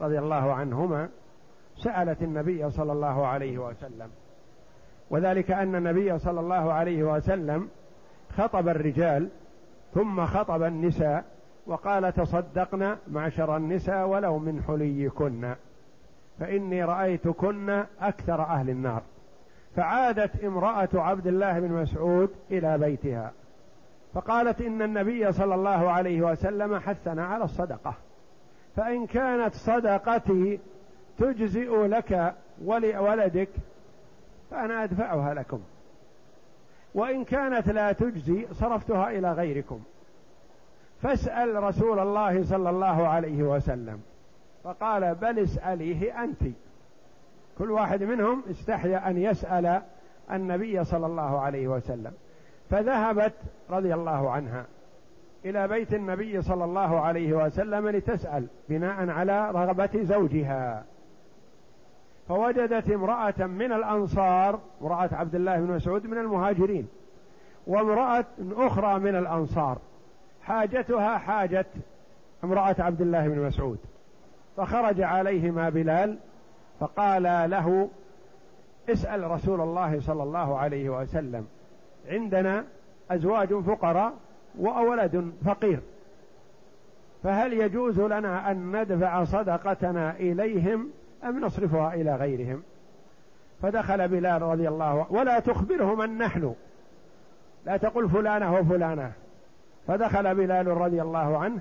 رضي 0.00 0.18
الله 0.18 0.52
عنهما 0.52 1.08
سألت 1.76 2.22
النبي 2.22 2.70
صلى 2.70 2.92
الله 2.92 3.26
عليه 3.26 3.58
وسلم. 3.58 4.10
وذلك 5.10 5.50
أن 5.50 5.74
النبي 5.74 6.18
صلى 6.18 6.40
الله 6.40 6.72
عليه 6.72 7.02
وسلم 7.02 7.68
خطب 8.36 8.68
الرجال 8.68 9.28
ثم 9.94 10.26
خطب 10.26 10.62
النساء 10.62 11.24
وقال 11.68 12.12
تصدقن 12.12 12.96
معشر 13.08 13.56
النساء 13.56 14.06
ولو 14.06 14.38
من 14.38 14.62
حليكن. 14.62 15.54
فإني 16.40 16.84
رأيتكن 16.84 17.84
أكثر 18.00 18.42
أهل 18.42 18.70
النار. 18.70 19.02
فعادت 19.76 20.44
امرأة 20.44 20.88
عبد 20.94 21.26
الله 21.26 21.60
بن 21.60 21.72
مسعود 21.72 22.30
إلى 22.50 22.78
بيتها. 22.78 23.32
فقالت 24.14 24.60
إن 24.60 24.82
النبي 24.82 25.32
صلى 25.32 25.54
الله 25.54 25.90
عليه 25.90 26.22
وسلم 26.22 26.78
حثنا 26.78 27.26
على 27.26 27.44
الصدقة. 27.44 27.94
فإن 28.76 29.06
كانت 29.06 29.54
صدقتي 29.54 30.60
تجزئ 31.18 31.86
لك 31.86 32.34
ولولدك 32.64 33.48
فأنا 34.50 34.84
أدفعها 34.84 35.34
لكم. 35.34 35.60
وإن 36.94 37.24
كانت 37.24 37.68
لا 37.68 37.92
تجزي 37.92 38.46
صرفتها 38.52 39.10
إلى 39.10 39.32
غيركم. 39.32 39.80
فاسأل 41.02 41.62
رسول 41.62 41.98
الله 41.98 42.44
صلى 42.44 42.70
الله 42.70 43.08
عليه 43.08 43.42
وسلم. 43.42 44.00
فقال 44.64 45.14
بل 45.14 45.38
اسأليه 45.38 46.24
أنت. 46.24 46.42
كل 47.58 47.70
واحد 47.70 48.02
منهم 48.02 48.42
استحيا 48.50 49.10
أن 49.10 49.18
يسأل 49.18 49.82
النبي 50.32 50.84
صلى 50.84 51.06
الله 51.06 51.40
عليه 51.40 51.68
وسلم. 51.68 52.12
فذهبت 52.70 53.34
رضي 53.70 53.94
الله 53.94 54.30
عنها 54.30 54.64
إلى 55.44 55.68
بيت 55.68 55.94
النبي 55.94 56.42
صلى 56.42 56.64
الله 56.64 57.00
عليه 57.00 57.32
وسلم 57.32 57.88
لتسأل 57.88 58.46
بناء 58.68 59.08
على 59.10 59.50
رغبة 59.50 60.02
زوجها. 60.02 60.84
فوجدت 62.28 62.90
امرأة 62.90 63.46
من 63.46 63.72
الأنصار 63.72 64.60
امرأة 64.82 65.08
عبد 65.12 65.34
الله 65.34 65.56
بن 65.56 65.72
مسعود 65.74 66.06
من 66.06 66.18
المهاجرين 66.18 66.88
وامرأة 67.66 68.24
أخرى 68.56 68.98
من 68.98 69.16
الأنصار. 69.16 69.78
حاجتها 70.48 71.18
حاجة 71.18 71.66
امرأة 72.44 72.76
عبد 72.78 73.00
الله 73.00 73.28
بن 73.28 73.38
مسعود. 73.38 73.78
فخرج 74.56 75.00
عليهما 75.00 75.68
بلال 75.68 76.18
فقال 76.80 77.22
له 77.22 77.88
اسأل 78.88 79.30
رسول 79.30 79.60
الله 79.60 80.00
صلى 80.00 80.22
الله 80.22 80.58
عليه 80.58 80.90
وسلم 80.90 81.46
عندنا 82.08 82.64
أزواج 83.10 83.54
فقراء 83.54 84.12
وولد 84.58 85.32
فقير 85.44 85.80
فهل 87.22 87.52
يجوز 87.52 88.00
لنا 88.00 88.50
أن 88.50 88.76
ندفع 88.80 89.24
صدقتنا 89.24 90.10
إليهم 90.10 90.90
أم 91.24 91.44
نصرفها 91.44 91.94
إلى 91.94 92.16
غيرهم؟ 92.16 92.62
فدخل 93.62 94.08
بلال 94.08 94.42
رضي 94.42 94.68
الله 94.68 94.84
عنه 94.84 95.06
ولا 95.10 95.40
تخبره 95.40 95.94
من 95.94 96.18
نحن 96.18 96.54
لا 97.66 97.76
تقل 97.76 98.08
فلانة 98.08 98.54
وفلانة. 98.54 99.12
فدخل 99.88 100.34
بلال 100.34 100.66
رضي 100.66 101.02
الله 101.02 101.38
عنه 101.38 101.60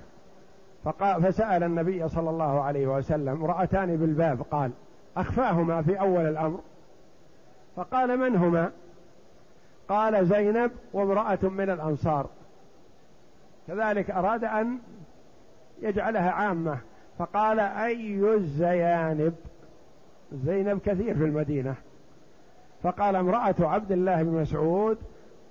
فقال 0.83 1.23
فسأل 1.23 1.63
النبي 1.63 2.09
صلى 2.09 2.29
الله 2.29 2.61
عليه 2.61 2.87
وسلم 2.87 3.29
امرأتان 3.29 3.97
بالباب 3.97 4.41
قال 4.51 4.71
أخفاهما 5.17 5.81
في 5.81 5.99
أول 5.99 6.25
الأمر؟ 6.25 6.59
فقال 7.75 8.17
من 8.17 8.35
هما؟ 8.35 8.71
قال 9.89 10.27
زينب 10.27 10.71
وامرأة 10.93 11.39
من 11.41 11.69
الأنصار. 11.69 12.27
كذلك 13.67 14.11
أراد 14.11 14.43
أن 14.43 14.77
يجعلها 15.81 16.31
عامة 16.31 16.77
فقال 17.19 17.59
أي 17.59 18.35
الزيانب؟ 18.35 19.35
زينب 20.33 20.79
كثير 20.79 21.15
في 21.15 21.23
المدينة. 21.23 21.75
فقال 22.83 23.15
امرأة 23.15 23.55
عبد 23.59 23.91
الله 23.91 24.23
بن 24.23 24.31
مسعود 24.31 24.97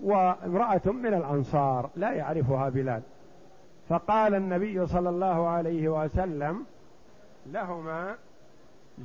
وامرأة 0.00 0.81
من 0.87 1.15
الأنصار 1.15 1.91
لا 1.97 2.12
يعرفها 2.12 2.69
بلال. 2.69 3.03
فقال 3.88 4.35
النبي 4.35 4.87
صلى 4.87 5.09
الله 5.09 5.49
عليه 5.49 5.88
وسلم 5.88 6.65
لهما 7.47 8.15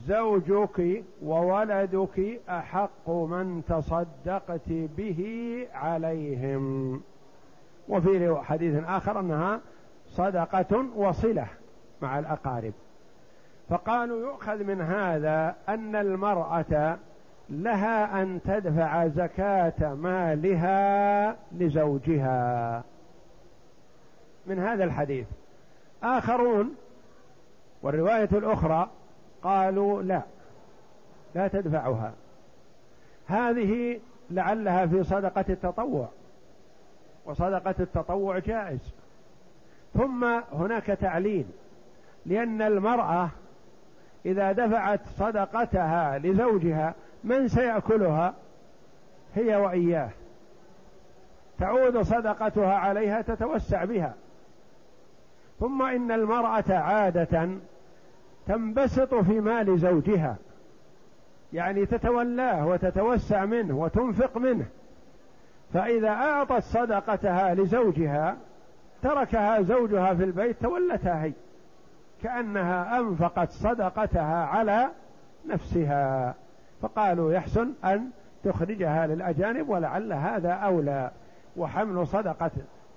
زوجك 0.08 1.04
وولدك 1.24 2.42
أحق 2.50 3.10
من 3.10 3.64
تصدقت 3.68 4.70
به 4.70 5.22
عليهم. 5.74 7.02
وفي 7.90 8.38
حديث 8.44 8.84
آخر 8.84 9.20
أنها 9.20 9.60
صدقة 10.08 10.86
وصلة 10.96 11.48
مع 12.02 12.20
الأقارب. 12.20 12.74
فقالوا 13.70 14.20
يؤخذ 14.20 14.64
من 14.64 14.82
هذا 14.82 15.56
أن 15.70 15.96
المرأة 15.96 16.98
لها 17.52 18.22
أن 18.22 18.40
تدفع 18.46 19.08
زكاة 19.08 19.94
مالها 19.94 21.36
لزوجها. 21.52 22.84
من 24.48 24.60
هذا 24.60 24.84
الحديث. 24.84 25.28
آخرون 26.04 26.76
والرواية 27.82 28.30
الأخرى 28.32 28.90
قالوا 29.44 30.02
لا 30.02 30.22
لا 31.36 31.48
تدفعها. 31.48 32.14
هذه 33.28 34.00
لعلها 34.30 34.86
في 34.86 35.04
صدقة 35.04 35.46
التطوع 35.50 36.10
وصدقة 37.26 37.76
التطوع 37.80 38.40
جائز. 38.40 38.94
ثم 39.94 40.24
هناك 40.54 40.86
تعليل 40.86 41.46
لأن 42.26 42.62
المرأة 42.62 43.30
إذا 44.26 44.52
دفعت 44.52 45.00
صدقتها 45.18 46.18
لزوجها 46.18 46.96
من 47.24 47.48
سيأكلها؟ 47.48 48.34
هي 49.36 49.56
وإياه. 49.56 50.10
تعود 51.60 52.02
صدقتها 52.02 52.74
عليها 52.74 53.22
تتوسع 53.22 53.86
بها. 53.86 54.14
ثم 55.60 55.82
إن 55.82 56.12
المرأة 56.12 56.74
عادة 56.74 57.50
تنبسط 58.48 59.16
في 59.16 59.40
مال 59.40 59.80
زوجها. 59.80 60.36
يعني 61.54 61.86
تتولاه 61.86 62.68
وتتوسع 62.68 63.46
منه 63.46 63.78
وتنفق 63.78 64.38
منه. 64.38 64.66
فإذا 65.74 66.10
أعطت 66.10 66.64
صدقتها 66.64 67.54
لزوجها 67.54 68.38
تركها 69.04 69.62
زوجها 69.62 70.14
في 70.14 70.24
البيت 70.24 70.62
تولتها 70.62 71.24
هي. 71.24 71.34
كأنها 72.24 73.00
أنفقت 73.00 73.52
صدقتها 73.52 74.46
على 74.46 74.90
نفسها. 75.48 76.36
فقالوا 76.82 77.34
يحسن 77.34 77.74
أن 77.86 78.10
تخرجها 78.44 79.08
للأجانب 79.08 79.70
ولعل 79.70 80.14
هذا 80.14 80.52
أولى. 80.52 81.12
وحمل 81.58 82.08
صدقة 82.08 82.52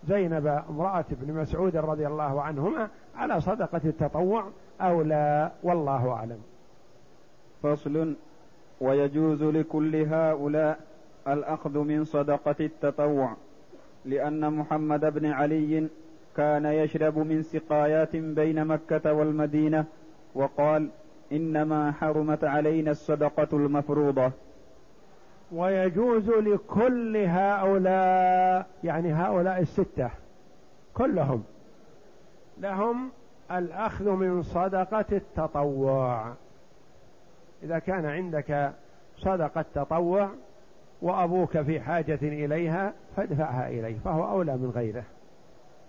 زينب 0.08 0.46
امرأة 0.46 1.04
ابن 1.12 1.34
مسعود 1.34 1.76
رضي 1.76 2.06
الله 2.06 2.42
عنهما 2.42 2.88
على 3.16 3.40
صدقة 3.40 3.80
التطوع 3.84 4.44
أو 4.80 5.02
لا 5.02 5.50
والله 5.62 6.12
أعلم. 6.12 6.38
فصل 7.62 8.14
ويجوز 8.80 9.42
لكل 9.42 9.96
هؤلاء 9.96 10.78
الأخذ 11.28 11.78
من 11.78 12.04
صدقة 12.04 12.56
التطوع 12.60 13.36
لأن 14.04 14.52
محمد 14.52 15.04
بن 15.04 15.26
علي 15.26 15.88
كان 16.36 16.66
يشرب 16.66 17.18
من 17.18 17.42
سقايات 17.42 18.16
بين 18.16 18.64
مكة 18.64 19.12
والمدينة 19.12 19.84
وقال 20.34 20.88
إنما 21.32 21.92
حرمت 21.92 22.44
علينا 22.44 22.90
الصدقة 22.90 23.48
المفروضة. 23.52 24.32
ويجوز 25.52 26.30
لكل 26.30 27.16
هؤلاء 27.16 28.66
يعني 28.84 29.12
هؤلاء 29.12 29.60
الستة 29.60 30.10
كلهم 30.94 31.44
لهم 32.58 33.10
الأخذ 33.50 34.10
من 34.10 34.42
صدقة 34.42 35.04
التطوع. 35.12 36.32
إذا 37.62 37.78
كان 37.78 38.06
عندك 38.06 38.72
صدقة 39.16 39.64
تطوع 39.74 40.30
وأبوك 41.02 41.60
في 41.60 41.80
حاجة 41.80 42.18
إليها 42.22 42.92
فادفعها 43.16 43.68
إليه 43.68 43.98
فهو 44.04 44.30
أولى 44.30 44.56
من 44.56 44.70
غيره. 44.70 45.04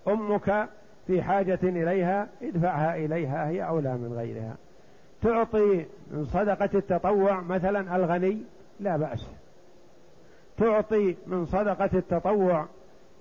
أمك 0.08 0.70
في 1.08 1.24
حاجة 1.24 1.60
إليها 1.64 2.28
ادفعها 2.42 2.96
إليها 2.96 3.50
هي 3.50 3.68
أولى 3.68 3.94
من 3.94 4.14
غيرها. 4.14 4.56
تعطي 5.26 5.86
من 6.12 6.26
صدقة 6.26 6.70
التطوع 6.74 7.42
مثلا 7.42 7.96
الغني؟ 7.96 8.42
لا 8.80 8.98
بأس. 8.98 9.28
تعطي 10.58 11.16
من 11.28 11.46
صدقة 11.46 11.90
التطوع 11.94 12.66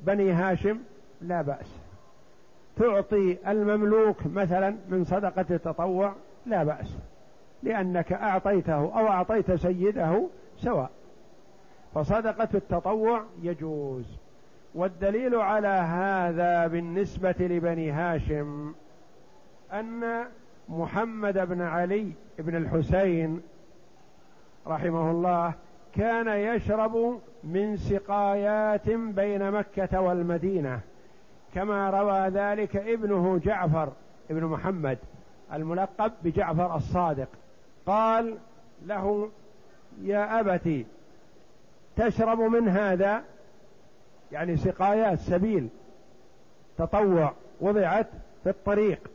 بني 0.01 0.33
هاشم؟ 0.33 0.79
لا 1.21 1.43
بأس. 1.43 1.67
تعطي 2.77 3.37
المملوك 3.47 4.27
مثلا 4.27 4.77
من 4.89 5.05
صدقة 5.05 5.47
التطوع؟ 5.51 6.15
لا 6.47 6.65
بأس. 6.65 6.97
لأنك 7.63 8.13
أعطيته 8.13 8.75
أو 8.75 9.09
أعطيت 9.09 9.53
سيده 9.53 10.27
سواء. 10.59 10.91
فصدقة 11.95 12.49
التطوع 12.55 13.23
يجوز. 13.43 14.05
والدليل 14.75 15.35
على 15.35 15.69
هذا 15.69 16.67
بالنسبة 16.67 17.35
لبني 17.41 17.91
هاشم 17.91 18.75
أن 19.73 20.25
محمد 20.69 21.39
بن 21.39 21.63
علي 21.63 22.13
بن 22.39 22.57
الحسين 22.57 23.43
رحمه 24.67 25.11
الله 25.11 25.55
كان 25.95 26.29
يشرب 26.29 27.21
من 27.45 27.77
سقايات 27.77 28.91
بين 28.91 29.51
مكة 29.51 30.01
والمدينة 30.01 30.81
كما 31.55 31.91
روى 31.91 32.29
ذلك 32.29 32.77
ابنه 32.77 33.39
جعفر 33.39 33.93
ابن 34.31 34.45
محمد 34.45 34.99
الملقب 35.53 36.13
بجعفر 36.23 36.77
الصادق. 36.77 37.29
قال 37.87 38.39
له 38.87 39.31
يا 40.03 40.41
أبتي 40.41 40.87
تشرب 41.97 42.41
من 42.41 42.69
هذا؟ 42.69 43.25
يعني 44.33 44.57
سقايات 44.57 45.19
سبيل 45.19 45.69
تطوع 46.79 47.33
وضعت 47.61 48.07
في 48.43 48.51
الطريق. 48.51 49.11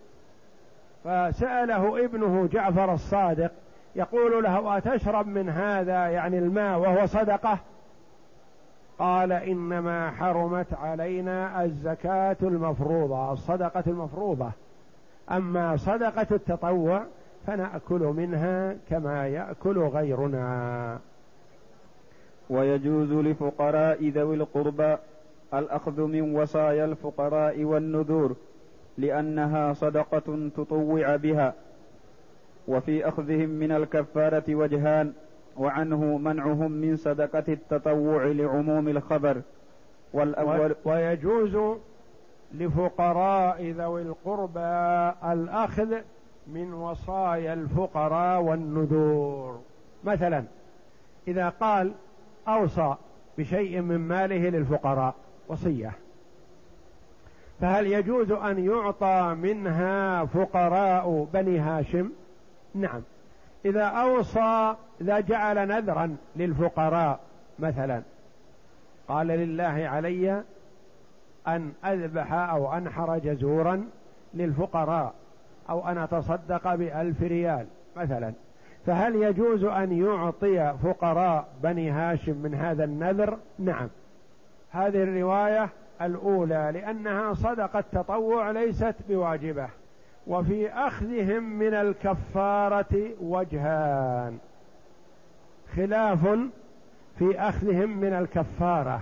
فسأله 1.03 2.05
ابنه 2.05 2.47
جعفر 2.51 2.93
الصادق 2.93 3.51
يقول 3.95 4.43
له 4.43 4.77
أتشرب 4.77 5.27
من 5.27 5.49
هذا 5.49 6.07
يعني 6.07 6.39
الماء 6.39 6.79
وهو 6.79 7.05
صدقة؟ 7.05 7.59
قال 8.99 9.31
إنما 9.31 10.11
حرمت 10.11 10.73
علينا 10.73 11.63
الزكاة 11.63 12.37
المفروضة 12.41 13.33
الصدقة 13.33 13.83
المفروضة. 13.87 14.51
أما 15.31 15.77
صدقة 15.77 16.27
التطوع 16.31 17.03
فنأكل 17.47 17.99
منها 17.99 18.75
كما 18.89 19.27
يأكل 19.27 19.79
غيرنا. 19.79 20.99
ويجوز 22.49 23.11
لفقراء 23.11 24.09
ذوي 24.09 24.35
القربى 24.35 24.97
الأخذ 25.53 26.01
من 26.01 26.35
وصايا 26.35 26.85
الفقراء 26.85 27.63
والنذور. 27.63 28.35
لأنها 28.99 29.73
صدقة 29.73 30.49
تطوع 30.57 31.15
بها 31.15 31.53
وفي 32.67 33.07
أخذهم 33.07 33.49
من 33.49 33.71
الكفارة 33.71 34.55
وجهان 34.55 35.13
وعنه 35.57 36.17
منعهم 36.17 36.71
من 36.71 36.95
صدقة 36.95 37.43
التطوع 37.47 38.25
لعموم 38.25 38.89
الخبر. 38.89 39.41
والأول 40.13 40.75
ويجوز 40.85 41.77
لفقراء 42.53 43.71
ذوي 43.71 44.01
القربى 44.01 45.13
الأخذ 45.33 45.95
من 46.47 46.73
وصايا 46.73 47.53
الفقراء 47.53 48.41
والنذور. 48.41 49.59
مثلا 50.03 50.43
إذا 51.27 51.49
قال 51.49 51.91
أوصى 52.47 52.95
بشيء 53.37 53.81
من 53.81 53.97
ماله 53.97 54.49
للفقراء 54.49 55.15
وصية. 55.47 55.91
فهل 57.61 57.87
يجوز 57.87 58.31
أن 58.31 58.65
يعطى 58.65 59.35
منها 59.41 60.25
فقراء 60.25 61.27
بني 61.33 61.59
هاشم؟ 61.59 62.11
نعم. 62.75 63.01
إذا 63.65 63.83
أوصى 63.83 64.75
إذا 65.01 65.19
جعل 65.19 65.67
نذرا 65.67 66.15
للفقراء 66.35 67.19
مثلا. 67.59 68.01
قال 69.07 69.27
لله 69.27 69.87
علي 69.87 70.43
أن 71.47 71.71
أذبح 71.85 72.33
أو 72.33 72.73
أنحر 72.73 73.17
جزورا 73.17 73.85
للفقراء 74.33 75.13
أو 75.69 75.87
أن 75.87 75.97
أتصدق 75.97 76.75
بألف 76.75 77.21
ريال 77.21 77.65
مثلا. 77.97 78.33
فهل 78.85 79.15
يجوز 79.15 79.63
أن 79.63 79.91
يعطي 79.91 80.73
فقراء 80.83 81.47
بني 81.63 81.91
هاشم 81.91 82.37
من 82.37 82.55
هذا 82.55 82.83
النذر؟ 82.83 83.37
نعم. 83.59 83.89
هذه 84.71 85.03
الرواية 85.03 85.69
الأولى 86.01 86.71
لأنها 86.73 87.33
صدقة 87.33 87.83
تطوع 87.91 88.51
ليست 88.51 88.95
بواجبة. 89.09 89.69
وفي 90.27 90.69
أخذهم 90.69 91.43
من 91.43 91.73
الكفارة 91.73 93.09
وجهان. 93.21 94.37
خلاف 95.75 96.27
في 97.19 97.39
أخذهم 97.39 97.97
من 97.97 98.13
الكفارة 98.13 99.01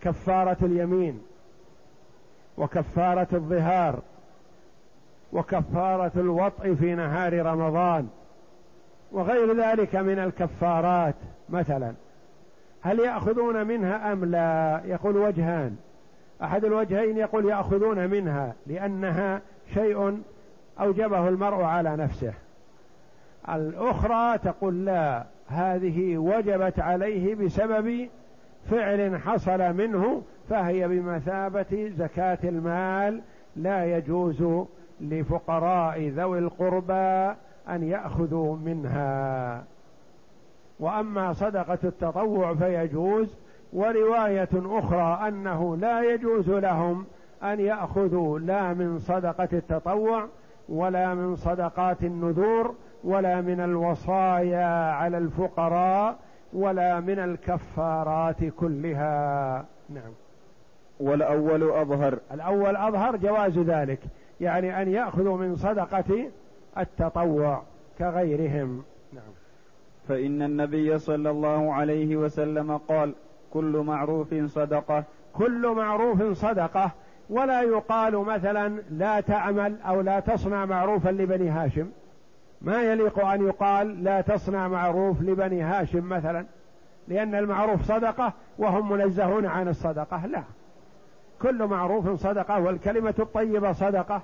كفارة 0.00 0.56
اليمين 0.62 1.22
وكفارة 2.58 3.28
الظهار 3.32 3.98
وكفارة 5.32 6.12
الوطء 6.16 6.74
في 6.74 6.94
نهار 6.94 7.46
رمضان 7.46 8.08
وغير 9.12 9.56
ذلك 9.62 9.96
من 9.96 10.18
الكفارات. 10.18 11.14
مثلا 11.48 11.92
هل 12.82 12.98
يأخذون 12.98 13.66
منها 13.66 14.12
أم 14.12 14.24
لا؟ 14.24 14.80
يقول 14.84 15.16
وجهان. 15.16 15.76
أحد 16.42 16.64
الوجهين 16.64 17.16
يقول 17.16 17.48
يأخذون 17.48 18.10
منها 18.10 18.54
لأنها 18.66 19.40
شيء 19.74 20.22
أوجبه 20.80 21.28
المرء 21.28 21.62
على 21.62 21.96
نفسه. 21.96 22.32
الأخرى 23.48 24.38
تقول 24.38 24.84
لا 24.84 25.24
هذه 25.46 26.18
وجبت 26.18 26.80
عليه 26.80 27.34
بسبب 27.34 28.08
فعل 28.70 29.16
حصل 29.16 29.72
منه 29.72 30.22
فهي 30.48 30.88
بمثابة 30.88 31.92
زكاة 31.96 32.38
المال. 32.44 33.20
لا 33.56 33.96
يجوز 33.96 34.64
لفقراء 35.00 36.08
ذوي 36.08 36.38
القربى 36.38 37.36
أن 37.68 37.82
يأخذوا 37.82 38.56
منها. 38.56 39.64
وأما 40.80 41.32
صدقة 41.32 41.78
التطوع 41.84 42.54
فيجوز 42.54 43.36
ورواية 43.72 44.48
أخرى 44.54 45.28
أنه 45.28 45.76
لا 45.76 46.14
يجوز 46.14 46.50
لهم 46.50 47.06
أن 47.42 47.60
يأخذوا 47.60 48.38
لا 48.38 48.74
من 48.74 48.98
صدقة 48.98 49.48
التطوع 49.52 50.28
ولا 50.68 51.14
من 51.14 51.36
صدقات 51.36 52.02
النذور 52.02 52.74
ولا 53.04 53.40
من 53.40 53.60
الوصايا 53.60 54.92
على 54.92 55.18
الفقراء 55.18 56.16
ولا 56.52 57.00
من 57.00 57.18
الكفارات 57.18 58.44
كلها. 58.44 59.64
نعم. 59.88 60.12
والأول 61.00 61.70
أظهر. 61.70 62.18
الأول 62.32 62.76
أظهر 62.76 63.16
جواز 63.16 63.58
ذلك 63.58 64.00
يعني 64.40 64.82
أن 64.82 64.88
يأخذوا 64.88 65.36
من 65.36 65.56
صدقة 65.56 66.30
التطوع 66.78 67.62
كغيرهم. 67.98 68.82
نعم. 69.12 69.32
فإن 70.08 70.42
النبي 70.42 70.98
صلى 70.98 71.30
الله 71.30 71.74
عليه 71.74 72.16
وسلم 72.16 72.76
قال 72.76 73.14
كل 73.56 73.82
معروف 73.86 74.34
صدقة. 74.34 75.04
كل 75.34 75.68
معروف 75.76 76.22
صدقة. 76.22 76.90
ولا 77.30 77.62
يقال 77.62 78.16
مثلا 78.16 78.82
لا 78.90 79.20
تعمل 79.20 79.76
أو 79.80 80.00
لا 80.00 80.20
تصنع 80.20 80.64
معروفا 80.64 81.08
لبني 81.08 81.48
هاشم. 81.48 81.88
ما 82.62 82.82
يليق 82.82 83.24
أن 83.24 83.46
يقال 83.46 84.04
لا 84.04 84.20
تصنع 84.20 84.68
معروف 84.68 85.22
لبني 85.22 85.62
هاشم 85.62 86.08
مثلا. 86.08 86.46
لأن 87.08 87.34
المعروف 87.34 87.82
صدقة 87.82 88.32
وهم 88.58 88.92
منزهون 88.92 89.46
عن 89.46 89.68
الصدقة. 89.68 90.26
لا. 90.26 90.42
كل 91.42 91.66
معروف 91.66 92.10
صدقة 92.10 92.60
والكلمة 92.60 93.14
الطيبة 93.18 93.72
صدقة. 93.72 94.22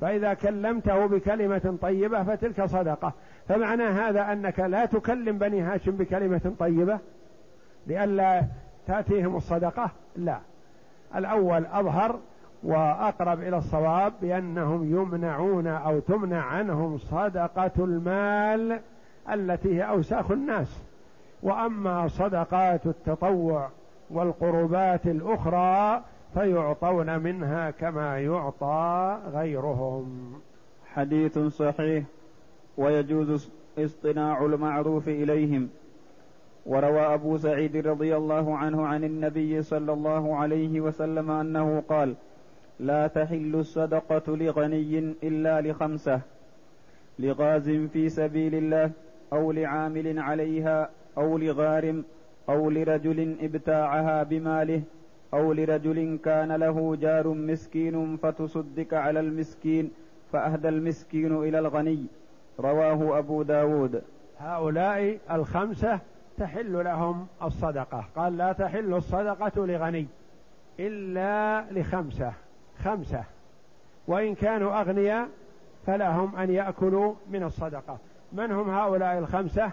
فإذا 0.00 0.34
كلمته 0.34 1.06
بكلمة 1.06 1.76
طيبة 1.82 2.22
فتلك 2.22 2.64
صدقة. 2.64 3.12
فمعنى 3.48 3.84
هذا 3.84 4.32
أنك 4.32 4.60
لا 4.60 4.86
تكلم 4.86 5.38
بني 5.38 5.60
هاشم 5.60 5.92
بكلمة 5.92 6.52
طيبة. 6.58 6.98
لئلا 7.86 8.42
تأتيهم 8.86 9.36
الصدقة؟ 9.36 9.90
لا. 10.16 10.38
الأول 11.16 11.66
أظهر 11.66 12.18
وأقرب 12.62 13.40
إلى 13.40 13.58
الصواب 13.58 14.12
بأنهم 14.22 14.94
يمنعون 14.94 15.66
أو 15.66 15.98
تمنع 15.98 16.42
عنهم 16.42 16.98
صدقة 16.98 17.72
المال 17.78 18.80
التي 19.32 19.76
هي 19.76 19.88
أوساخ 19.88 20.30
الناس. 20.30 20.82
وأما 21.42 22.08
صدقات 22.08 22.86
التطوع 22.86 23.68
والقربات 24.10 25.06
الأخرى 25.06 26.02
فيعطون 26.34 27.18
منها 27.18 27.70
كما 27.70 28.18
يعطى 28.18 29.18
غيرهم. 29.32 30.32
حديث 30.94 31.38
صحيح. 31.38 32.04
ويجوز 32.76 33.50
اصطناع 33.78 34.44
المعروف 34.44 35.08
إليهم. 35.08 35.68
وروى 36.66 37.14
أبو 37.14 37.36
سعيد 37.36 37.86
رضي 37.86 38.16
الله 38.16 38.56
عنه 38.56 38.86
عن 38.86 39.04
النبي 39.04 39.62
صلى 39.62 39.92
الله 39.92 40.36
عليه 40.36 40.80
وسلم 40.80 41.30
أنه 41.30 41.82
قال 41.88 42.14
لا 42.80 43.06
تحل 43.06 43.54
الصدقة 43.54 44.36
لغني 44.36 45.14
إلا 45.22 45.60
لخمسة 45.60 46.20
لغاز 47.18 47.70
في 47.70 48.08
سبيل 48.08 48.54
الله 48.54 48.90
أو 49.32 49.52
لعامل 49.52 50.18
عليها 50.18 50.90
أو 51.18 51.38
لغارم 51.38 52.04
أو 52.48 52.70
لرجل 52.70 53.36
ابتاعها 53.40 54.22
بماله 54.22 54.82
أو 55.34 55.52
لرجل 55.52 56.18
كان 56.24 56.52
له 56.52 56.96
جار 56.96 57.28
مسكين 57.28 58.16
فتصدق 58.16 58.94
على 58.94 59.20
المسكين 59.20 59.90
فأهدى 60.32 60.68
المسكين 60.68 61.36
إلى 61.36 61.58
الغني. 61.58 62.06
رواه 62.60 63.18
أبو 63.18 63.42
داود. 63.42 64.02
هؤلاء 64.38 65.18
الخمسة 65.30 66.00
تحل 66.38 66.84
لهم 66.84 67.26
الصدقة. 67.42 68.04
قال 68.16 68.36
لا 68.36 68.52
تحل 68.52 68.94
الصدقة 68.94 69.66
لغني 69.66 70.06
إلا 70.80 71.64
لخمسة. 71.70 72.32
خمسة. 72.84 73.24
وإن 74.08 74.34
كانوا 74.34 74.80
أغنياء 74.80 75.28
فلهم 75.86 76.36
أن 76.36 76.50
يأكلوا 76.50 77.14
من 77.30 77.42
الصدقة. 77.42 77.98
من 78.32 78.52
هم 78.52 78.70
هؤلاء 78.70 79.18
الخمسة؟ 79.18 79.70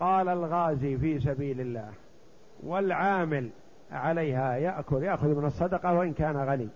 قال 0.00 0.28
الغازي 0.28 0.98
في 0.98 1.20
سبيل 1.20 1.60
الله. 1.60 1.90
والعامل 2.62 3.50
عليها 3.92 4.56
يأكل 4.56 5.02
يأخذ 5.02 5.28
من 5.28 5.44
الصدقة 5.44 5.94
وإن 5.94 6.12
كان 6.12 6.36
غني. 6.36 6.68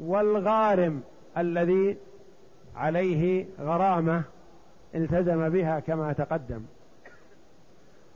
والغارم 0.00 1.02
الذي 1.38 1.96
عليه 2.76 3.46
غرامة 3.60 4.22
التزم 4.94 5.48
بها 5.48 5.80
كما 5.80 6.12
تقدم. 6.12 6.62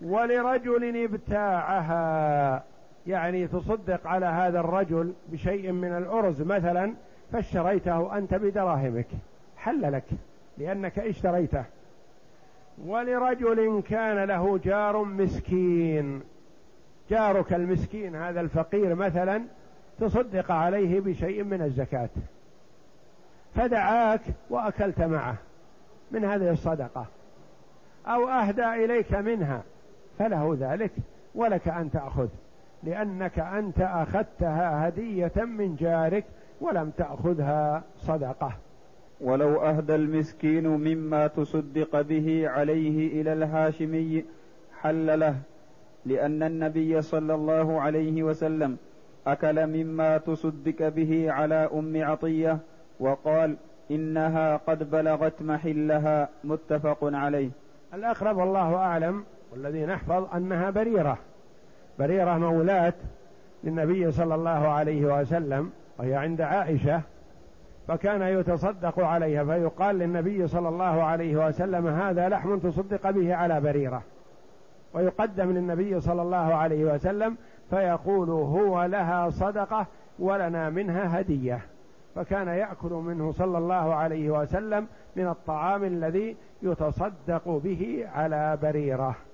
ولرجل 0.03 1.05
ابتاعها. 1.05 2.63
يعني 3.07 3.47
تصدق 3.47 4.07
على 4.07 4.27
هذا 4.27 4.61
الرجل 4.61 5.13
بشيء 5.29 5.73
من 5.73 5.97
الأرز 5.97 6.43
مثلا 6.43 6.95
فاشتريته 7.33 8.19
أنت 8.19 8.35
بدراهمك. 8.35 9.07
حل 9.57 9.93
لك 9.93 10.05
لأنك 10.59 10.99
اشتريته. 10.99 11.65
ولرجل 12.85 13.83
كان 13.89 14.25
له 14.25 14.59
جار 14.59 15.05
مسكين. 15.05 16.23
جارك 17.11 17.53
المسكين 17.53 18.17
هذا 18.17 18.41
الفقير 18.41 18.95
مثلا 18.95 19.43
تصدق 20.01 20.53
عليه 20.53 21.01
بشيء 21.01 21.45
من 21.45 21.63
الزكاة. 21.63 22.09
فدعاك 23.55 24.21
وأكلت 24.51 25.01
معه 25.01 25.37
من 26.11 26.25
هذه 26.25 26.51
الصدقة. 26.51 27.07
أو 28.07 28.29
أهدى 28.29 28.85
إليك 28.85 29.15
منها. 29.15 29.63
فله 30.18 30.57
ذلك 30.61 30.92
ولك 31.35 31.68
أن 31.68 31.90
تأخذ 31.90 32.29
لأنك 32.83 33.38
أنت 33.38 33.81
أخذتها 33.81 34.88
هدية 34.88 35.33
من 35.37 35.76
جارك 35.76 36.24
ولم 36.61 36.90
تأخذها 36.90 37.83
صدقة. 37.96 38.52
ولو 39.20 39.62
أهدى 39.62 39.94
المسكين 39.94 40.66
مما 40.66 41.26
تصدق 41.26 42.00
به 42.00 42.48
عليه 42.48 43.20
إلى 43.20 43.33
الهاشمي 43.33 44.24
حل 44.81 45.20
له 45.20 45.37
لأن 46.07 46.42
النبي 46.42 47.02
صلى 47.02 47.35
الله 47.35 47.81
عليه 47.81 48.22
وسلم 48.22 48.76
أكل 49.26 49.66
مما 49.66 50.18
تصدق 50.18 50.88
به 50.88 51.33
على 51.33 51.68
أم 51.74 52.05
عطية 52.05 52.59
وقال 53.00 53.57
إنها 53.90 54.57
قد 54.57 54.90
بلغت 54.90 55.42
محلها 55.42 56.29
متفق 56.44 56.98
عليه. 57.02 57.50
الأقرب 57.94 58.37
والله 58.37 58.74
أعلم 58.74 59.24
والذي 59.57 59.87
نحفظ 59.87 60.35
أنها 60.35 60.71
بريرة. 60.71 61.19
بريرة 61.99 62.38
مولاة 62.38 62.92
للنبي 63.64 64.12
صلى 64.12 64.35
الله 64.35 64.69
عليه 64.69 65.21
وسلم 65.21 65.71
وهي 65.99 66.14
عند 66.14 66.40
عائشة 66.40 67.01
فكان 67.88 68.23
يتصدق 68.23 69.01
عليها 69.01 69.45
فيقال 69.45 69.99
للنبي 69.99 70.47
صلى 70.47 70.69
الله 70.69 71.03
عليه 71.03 71.47
وسلم 71.47 71.87
هذا 71.87 72.29
لحم 72.29 72.59
تصدق 72.59 73.11
به 73.11 73.35
على 73.35 73.61
بريرة. 73.61 74.03
ويقدم 74.95 75.53
للنبي 75.53 76.01
صلى 76.01 76.23
الله 76.23 76.55
عليه 76.55 76.95
وسلم 76.95 77.37
فيقول 77.71 78.31
هو 78.31 78.85
لها 78.85 79.31
صدقة 79.31 79.87
ولنا 80.19 80.71
منها 80.71 81.21
هدية. 81.21 81.61
فكان 82.14 82.49
يأكل 82.49 82.92
منه 82.92 83.33
صلى 83.33 83.59
الله 83.59 83.95
عليه 83.95 84.31
وسلم 84.31 84.87
من 85.16 85.29
الطعام 85.29 85.85
الذي 85.85 86.37
يتصدق 86.62 87.49
به 87.49 88.07
على 88.14 88.59
بريرة. 88.62 89.07
أما 89.07 89.26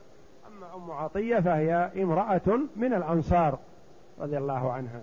أم 0.74 0.90
عطية 0.90 1.40
فهي 1.40 1.90
امرأة 2.02 2.58
من 2.76 2.94
الأنصار 2.94 3.58
رضي 4.20 4.38
الله 4.38 4.72
عنها. 4.72 5.00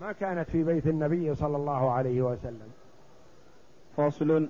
ما 0.00 0.12
كانت 0.12 0.50
في 0.50 0.62
بيت 0.62 0.86
النبي 0.86 1.34
صلى 1.34 1.56
الله 1.56 1.90
عليه 1.92 2.22
وسلم. 2.22 2.68
فصل 3.96 4.48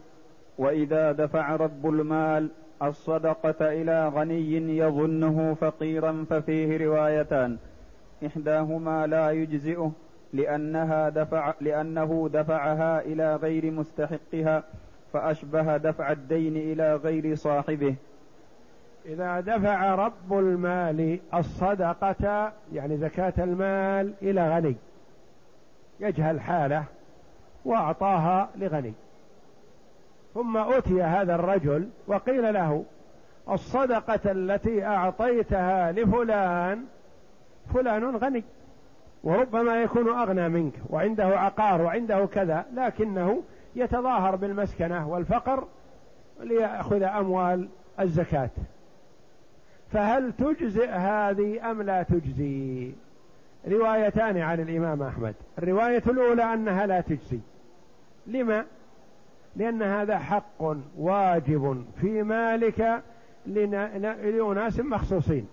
وإذا 0.58 1.12
دفع 1.12 1.56
رب 1.56 1.86
المال 1.86 2.50
الصدقة 2.82 3.72
إلى 3.72 4.08
غني 4.08 4.78
يظنه 4.78 5.54
فقيرا 5.54 6.26
ففيه 6.30 6.86
روايتان. 6.86 7.58
إحداهما 8.26 9.06
لا 9.06 9.30
يجزئه 9.30 9.92
لأنها 10.32 11.08
دفع 11.08 11.54
لأنه 11.60 12.30
دفعها 12.32 13.00
إلى 13.00 13.36
غير 13.36 13.70
مستحقها 13.70 14.62
فأشبه 15.12 15.76
دفع 15.76 16.12
الدين 16.12 16.56
إلى 16.56 16.96
غير 16.96 17.34
صاحبه. 17.34 17.94
إذا 19.06 19.40
دفع 19.40 19.94
رب 19.94 20.38
المال 20.38 21.20
الصدقة 21.34 22.52
يعني 22.72 22.96
زكاة 22.96 23.32
المال 23.38 24.14
إلى 24.22 24.56
غني. 24.56 24.76
يجهل 26.00 26.40
حاله 26.40 26.84
وأعطاها 27.64 28.48
لغني. 28.56 28.92
ثم 30.34 30.56
أتي 30.56 31.02
هذا 31.02 31.34
الرجل 31.34 31.88
وقيل 32.06 32.54
له 32.54 32.84
الصدقة 33.50 34.20
التي 34.32 34.84
أعطيتها 34.84 35.92
لفلان 35.92 36.84
فلان 37.74 38.16
غني. 38.16 38.44
وربما 39.24 39.82
يكون 39.82 40.08
أغنى 40.08 40.48
منك 40.48 40.74
وعنده 40.90 41.24
عقار 41.24 41.82
وعنده 41.82 42.26
كذا 42.26 42.64
لكنه 42.74 43.42
يتظاهر 43.76 44.36
بالمسكنة 44.36 45.08
والفقر 45.08 45.64
ليأخذ 46.40 47.02
أموال 47.02 47.68
الزكاة. 48.00 48.50
فهل 49.94 50.32
تجزئ 50.32 50.88
هذه 50.88 51.70
أم 51.70 51.82
لا 51.82 52.02
تجزي؟ 52.02 52.92
روايتان 53.68 54.38
عن 54.38 54.60
الإمام 54.60 55.02
أحمد. 55.02 55.34
الرواية 55.58 56.02
الأولى 56.06 56.54
أنها 56.54 56.86
لا 56.86 57.00
تجزي. 57.00 57.38
لما؟ 58.26 58.64
لأن 59.56 59.82
هذا 59.82 60.18
حق 60.18 60.76
واجب 60.98 61.84
في 62.00 62.22
مالك 62.22 63.02
لأناس 63.46 64.80
مخصوصين. 64.80 65.48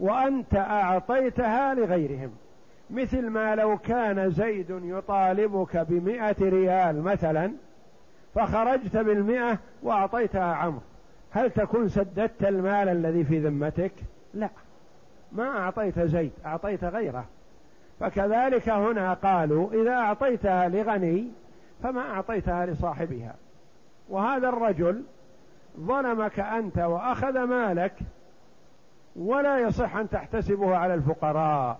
وأنت 0.00 0.54
أعطيتها 0.54 1.74
لغيرهم. 1.74 2.30
مثل 2.90 3.28
ما 3.28 3.54
لو 3.54 3.78
كان 3.78 4.30
زيد 4.30 4.70
يطالبك 4.70 5.76
بمئة 5.76 6.36
ريال 6.40 7.02
مثلا 7.02 7.52
فخرجت 8.34 8.96
بالمئة 8.96 9.58
وأعطيتها 9.82 10.54
عمرو. 10.54 10.80
هل 11.30 11.50
تكون 11.50 11.88
سددت 11.88 12.44
المال 12.44 12.88
الذي 12.88 13.24
في 13.24 13.38
ذمتك؟ 13.38 13.92
لا. 14.34 14.48
ما 15.32 15.58
أعطيت 15.58 16.00
زيد 16.00 16.32
أعطيت 16.46 16.84
غيره. 16.84 17.24
فكذلك 18.00 18.68
هنا 18.68 19.14
قالوا 19.14 19.72
إذا 19.82 19.92
أعطيتها 19.92 20.68
لغني 20.68 21.28
فما 21.82 22.00
أعطيتها 22.00 22.66
لصاحبها. 22.66 23.34
وهذا 24.08 24.48
الرجل 24.48 25.02
ظلمك 25.80 26.40
أنت 26.40 26.78
وأخذ 26.78 27.44
مالك 27.44 27.92
ولا 29.16 29.58
يصح 29.58 29.96
أن 29.96 30.08
تحتسبه 30.08 30.76
على 30.76 30.94
الفقراء 30.94 31.78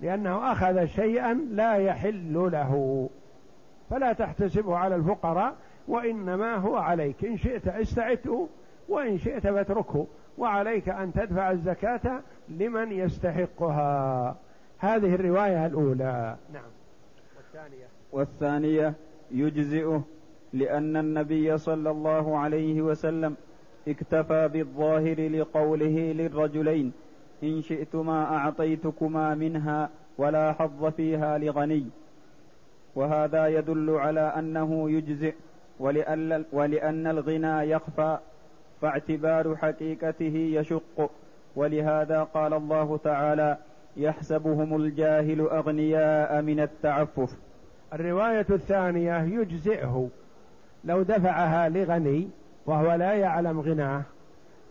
لأنه 0.00 0.52
أخذ 0.52 0.86
شيئا 0.86 1.34
لا 1.34 1.74
يحل 1.74 2.48
له. 2.52 3.08
فلا 3.90 4.12
تحتسبه 4.12 4.76
على 4.76 4.94
الفقراء 4.94 5.54
وإنما 5.88 6.54
هو 6.54 6.76
عليك. 6.76 7.24
إن 7.24 7.38
شئت 7.38 7.68
استعته 7.68 8.48
وإن 8.88 9.18
شئت 9.18 9.42
فاتركه 9.42 10.06
وعليك 10.38 10.88
أن 10.88 11.12
تدفع 11.12 11.50
الزكاة 11.50 12.20
لمن 12.48 12.92
يستحقها. 12.92 14.36
هذه 14.78 15.14
الرواية 15.14 15.66
الأولى. 15.66 16.36
نعم. 16.52 16.62
والثانية؟ 17.36 17.86
والثانية 18.12 18.94
يجزئه 19.30 20.02
لأن 20.52 20.96
النبي 20.96 21.58
صلى 21.58 21.90
الله 21.90 22.38
عليه 22.38 22.82
وسلم 22.82 23.36
اكتفى 23.88 24.48
بالظاهر 24.48 25.28
لقوله 25.28 26.12
للرجلين 26.12 26.92
إن 27.42 27.62
شئتما 27.62 28.36
أعطيتكما 28.36 29.34
منها 29.34 29.90
ولا 30.18 30.52
حظ 30.52 30.84
فيها 30.84 31.38
لغني. 31.38 31.86
وهذا 32.94 33.46
يدل 33.46 33.90
على 33.90 34.20
أنه 34.20 34.90
يجزئ 34.90 35.34
ولأن, 35.80 36.44
ولأن 36.52 37.06
الغنى 37.06 37.70
يخفى 37.70 38.18
فاعتبار 38.82 39.56
حقيقته 39.56 40.50
يشق. 40.54 41.10
ولهذا 41.56 42.22
قال 42.22 42.54
الله 42.54 42.96
تعالى 43.04 43.56
يحسبهم 43.96 44.76
الجاهل 44.76 45.40
أغنياء 45.40 46.42
من 46.42 46.60
التعفف. 46.60 47.36
الرواية 47.92 48.46
الثانية 48.50 49.22
يجزئه 49.22 50.08
لو 50.84 51.02
دفعها 51.02 51.68
لغني 51.68 52.28
وهو 52.66 52.94
لا 52.94 53.12
يعلم 53.12 53.60
غناه 53.60 54.02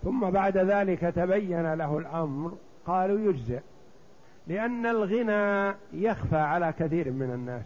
ثم 0.04 0.30
بعد 0.30 0.58
ذلك 0.58 1.00
تبين 1.00 1.74
له 1.74 1.98
الأمر 1.98 2.54
قالوا 2.86 3.30
يجزئ 3.30 3.60
لأن 4.48 4.86
الغنى 4.86 5.76
يخفى 5.94 6.38
على 6.38 6.74
كثير 6.80 7.12
من 7.12 7.32
الناس. 7.32 7.66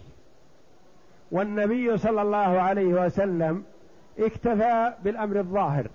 والنبي 1.31 1.97
صلى 1.97 2.21
الله 2.21 2.61
عليه 2.61 3.05
وسلم 3.05 3.63
اكتفى 4.19 4.93
بالأمر 5.03 5.39
الظاهر. 5.39 5.87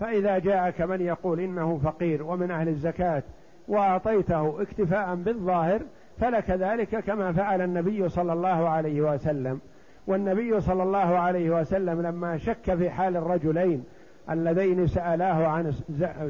فإذا 0.00 0.38
جاءك 0.38 0.80
من 0.80 1.00
يقول 1.00 1.40
إنه 1.40 1.78
فقير 1.84 2.22
ومن 2.22 2.50
أهل 2.50 2.68
الزكاة 2.68 3.22
وأعطيته 3.68 4.62
اكتفاء 4.62 5.14
بالظاهر 5.14 5.82
فلك 6.20 6.50
ذلك 6.50 7.04
كما 7.04 7.32
فعل 7.32 7.62
النبي 7.62 8.08
صلى 8.08 8.32
الله 8.32 8.68
عليه 8.68 9.00
وسلم. 9.00 9.60
والنبي 10.06 10.60
صلى 10.60 10.82
الله 10.82 11.18
عليه 11.18 11.60
وسلم 11.60 12.02
لما 12.02 12.38
شك 12.38 12.74
في 12.74 12.90
حال 12.90 13.16
الرجلين 13.16 13.84
اللذين 14.30 14.86
سألاه 14.86 15.46
عن 15.46 15.72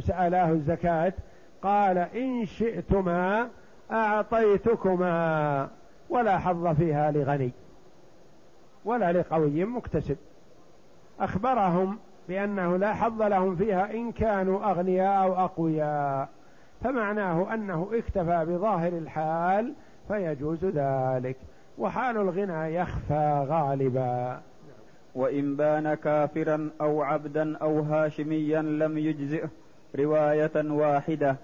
سألاه 0.00 0.50
الزكاة 0.50 1.12
قال 1.62 1.98
إن 1.98 2.46
شئتما 2.46 3.48
أعطيتكما 3.92 5.68
ولا 6.10 6.38
حظ 6.38 6.66
فيها 6.66 7.10
لغني 7.10 7.52
ولا 8.84 9.12
لقوي 9.12 9.64
مكتسب. 9.64 10.16
أخبرهم 11.20 11.98
بأنه 12.28 12.76
لا 12.76 12.94
حظ 12.94 13.22
لهم 13.22 13.56
فيها 13.56 13.94
إن 13.94 14.12
كانوا 14.12 14.70
أغنياء 14.70 15.24
أو 15.24 15.34
أقوياء. 15.44 16.28
فمعناه 16.84 17.54
أنه 17.54 17.90
اكتفى 17.92 18.44
بظاهر 18.48 18.92
الحال 18.92 19.72
فيجوز 20.08 20.64
ذلك 20.64 21.36
وحال 21.78 22.16
الغنى 22.16 22.74
يخفى 22.74 23.46
غالبا. 23.48 24.40
وإن 25.14 25.56
بان 25.56 25.94
كافرا 25.94 26.70
أو 26.80 27.02
عبدا 27.02 27.56
أو 27.56 27.80
هاشميا 27.80 28.62
لم 28.62 28.98
يجزئه 28.98 29.48
رواية 29.98 30.50
واحدة 30.56 31.36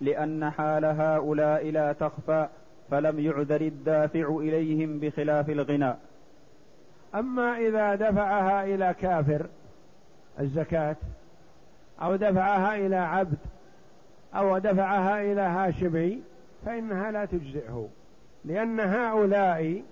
لأن 0.00 0.50
حال 0.50 0.84
هؤلاء 0.84 1.70
لا 1.70 1.92
تخفى 1.92 2.48
فلم 2.90 3.20
يعذر 3.20 3.60
الدافع 3.60 4.36
إليهم 4.36 4.98
بخلاف 4.98 5.50
الغنى 5.50 5.94
أما 7.14 7.58
إذا 7.58 7.94
دفعها 7.94 8.64
إلى 8.64 8.94
كافر 9.00 9.46
الزكاة 10.40 10.96
أو 12.02 12.16
دفعها 12.16 12.76
إلى 12.76 12.96
عبد 12.96 13.38
أو 14.34 14.58
دفعها 14.58 15.22
إلى 15.22 15.40
هاشمي 15.40 16.22
فإنها 16.66 17.10
لا 17.10 17.24
تجزئه 17.24 17.88
لأن 18.44 18.80
هؤلاء 18.80 19.82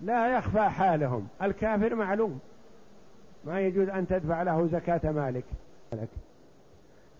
لا 0.00 0.36
يخفى 0.36 0.62
حالهم. 0.62 1.28
الكافر 1.42 1.94
معلوم. 1.94 2.38
ما 3.44 3.60
يجوز 3.60 3.88
أن 3.88 4.06
تدفع 4.06 4.42
له 4.42 4.66
زكاة 4.66 5.12
مالك. 5.12 5.44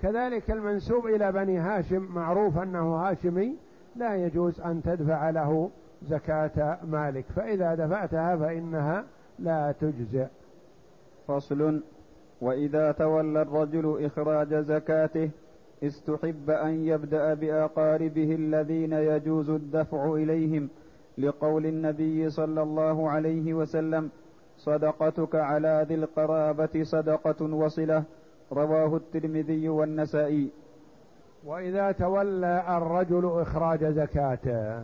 كذلك 0.03 0.51
المنسوب 0.51 1.07
إلى 1.07 1.33
بني 1.33 1.59
هاشم 1.59 2.03
معروف 2.15 2.59
أنه 2.59 2.97
هاشمي 2.97 3.55
لا 3.97 4.17
يجوز 4.17 4.61
أن 4.61 4.83
تدفع 4.83 5.31
له 5.31 5.71
زكاة 6.09 6.79
مالك. 6.85 7.25
فإذا 7.37 7.75
دفعتها 7.75 8.37
فإنها 8.37 9.05
لا 9.39 9.75
تجزئ. 9.81 10.27
فصل 11.29 11.81
وإذا 12.41 12.93
تولى 12.93 13.43
الرجل 13.43 14.05
إخراج 14.05 14.55
زكاته 14.55 15.31
استحب 15.83 16.51
أن 16.51 16.85
يبدأ 16.85 17.35
بأقاربه 17.35 18.35
الذين 18.35 18.93
يجوز 18.93 19.51
الدفع 19.51 20.15
إليهم 20.15 20.69
لقول 21.19 21.67
النبي 21.67 22.31
صلى 22.31 22.63
الله 22.63 23.11
عليه 23.11 23.55
وسلم 23.55 24.11
صدقتك 24.57 25.35
على 25.35 25.87
ذي 25.89 25.95
القرابة 25.95 26.83
صدقة 26.83 27.45
وصلة 27.55 28.05
رواه 28.53 28.97
الترمذي 28.97 29.69
والنسائي. 29.69 30.51
وإذا 31.45 31.93
تولى 31.93 32.65
الرجل 32.69 33.41
إخراج 33.41 33.85
زكاته 33.85 34.83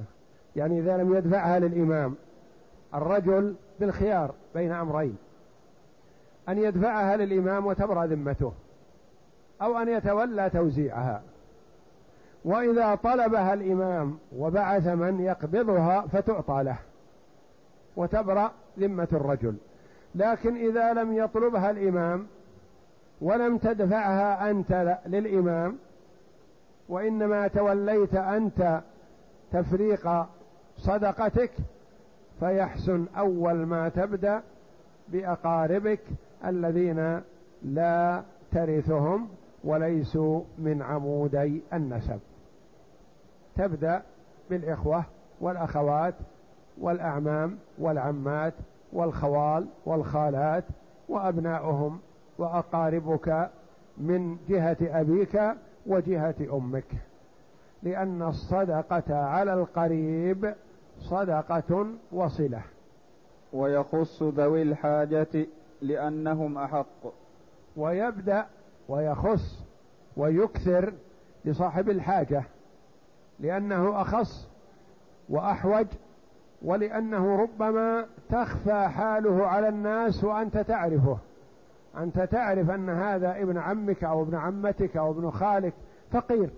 يعني 0.56 0.78
إذا 0.78 0.96
لم 0.96 1.14
يدفعها 1.14 1.58
للإمام 1.58 2.14
الرجل 2.94 3.54
بالخيار 3.80 4.34
بين 4.54 4.72
أمرين. 4.72 5.16
أن 6.48 6.59
يدفعها 6.59 7.16
للإمام 7.16 7.66
وتبرأ 7.66 8.07
ذمته 8.07 8.52
أو 9.62 9.78
أن 9.78 9.88
يتولى 9.88 10.50
توزيعها. 10.50 11.22
وإذا 12.44 12.94
طلبها 12.94 13.55
الإمام 13.55 14.18
وبعث 14.37 14.87
من 14.87 15.20
يقبضها 15.20 16.00
فتعطى 16.00 16.62
له 16.62 16.78
وتبرأ 17.96 18.52
ذمة 18.78 19.09
الرجل. 19.12 19.57
لكن 20.14 20.57
إذا 20.57 20.92
لم 20.92 21.12
يطلبها 21.12 21.70
الإمام 21.70 22.26
ولم 23.20 23.59
تدفعها 23.59 24.50
أنت 24.50 24.98
للإمام 25.07 25.78
وإنما 26.88 27.48
توليت 27.48 28.14
أنت 28.14 28.81
تفريق 29.52 30.26
صدقتك 30.76 31.50
فيحسن 32.40 33.07
أول 33.16 33.55
ما 33.55 33.88
تبدأ 33.88 34.42
بأقاربك 35.09 36.00
الذين 36.44 37.20
لا 37.62 38.22
ترثهم 38.52 39.28
وليسوا 39.64 40.42
من 40.59 40.83
عمودي 40.83 41.62
النسب. 41.72 42.20
تبدأ 43.57 44.02
بالإخوة 44.50 45.05
والأخوات 45.40 46.14
والأعمام 46.81 47.59
والعمات 47.78 48.55
والخوال 48.92 49.66
والخالات 49.87 50.64
وأبناؤهم 51.09 52.00
وأقاربك 52.38 53.50
من 53.98 54.37
جهة 54.48 54.76
أبيك 54.83 55.40
وجهة 55.87 56.35
أمك. 56.52 56.92
لأن 57.83 58.22
الصدقة 58.22 59.14
على 59.14 59.55
القريب 59.55 60.55
صدقة 60.98 61.87
وصلة. 62.12 62.62
ويخص 63.52 64.22
ذوي 64.22 64.62
الحاجة 64.62 65.46
لأنهم 65.83 66.59
أحق. 66.59 67.12
ويبدأ 67.77 68.47
ويخص 68.88 69.64
ويكثر 70.16 70.92
لصاحب 71.45 71.90
الحاجة 71.90 72.45
لأنه 73.40 74.01
أخص 74.01 74.49
وأحوج 75.29 75.87
ولأنه 76.62 77.37
ربما 77.37 78.07
تخفى 78.29 78.88
حاله 78.88 79.47
على 79.47 79.68
الناس 79.68 80.25
وأنت 80.25 80.59
تعرفه. 80.59 81.18
أنت 81.99 82.21
تعرف 82.21 82.71
أن 82.71 82.90
هذا 82.90 83.42
ابن 83.42 83.59
عمك 83.59 84.05
أو 84.05 84.23
ابن 84.23 84.35
عمتك 84.35 84.97
أو 84.97 85.11
ابن 85.11 85.31
خالك 85.31 85.73
فقير 86.11 86.51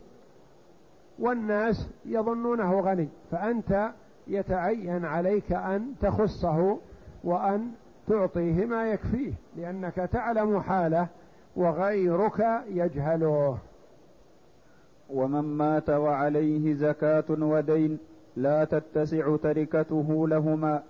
والناس 1.19 1.89
يظنونه 2.05 2.81
غني 2.81 3.09
فأنت 3.31 3.91
يتعين 4.27 5.05
عليك 5.05 5.53
أن 5.53 5.95
تخصه 6.01 6.79
وأن 7.25 7.71
تعطيه 8.09 8.67
ما 8.67 8.93
يكفيه 8.93 9.33
لأنك 9.57 9.95
تعلم 9.95 10.61
حاله 10.61 11.09
وغيرك 11.57 12.47
يجهله. 12.69 13.59
ومن 15.11 15.41
مات 15.41 15.91
وعليه 15.91 16.75
زكاة 16.75 17.25
ودين 17.31 17.99
لا 18.37 18.65
تتسع 18.65 19.37
تركته 19.37 20.29
لهما 20.29 20.83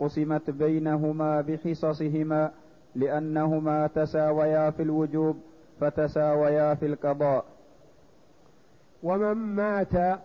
قسمت 0.00 0.50
بينهما 0.50 1.40
بحصصهما 1.40 2.50
لأنهما 2.94 3.86
تساويا 3.86 4.70
في 4.70 4.82
الوجوب 4.82 5.36
فتساويا 5.80 6.74
في 6.74 6.86
القضاء. 6.86 7.44
ومن 9.02 9.32
مات 9.32 10.20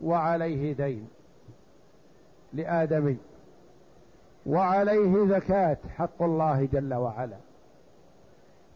وعليه 0.00 0.72
دين 0.72 1.08
لآدمي. 2.52 3.16
وعليه 4.46 5.26
زكاة 5.26 5.76
حق 5.96 6.22
الله 6.22 6.64
جل 6.72 6.94
وعلا. 6.94 7.36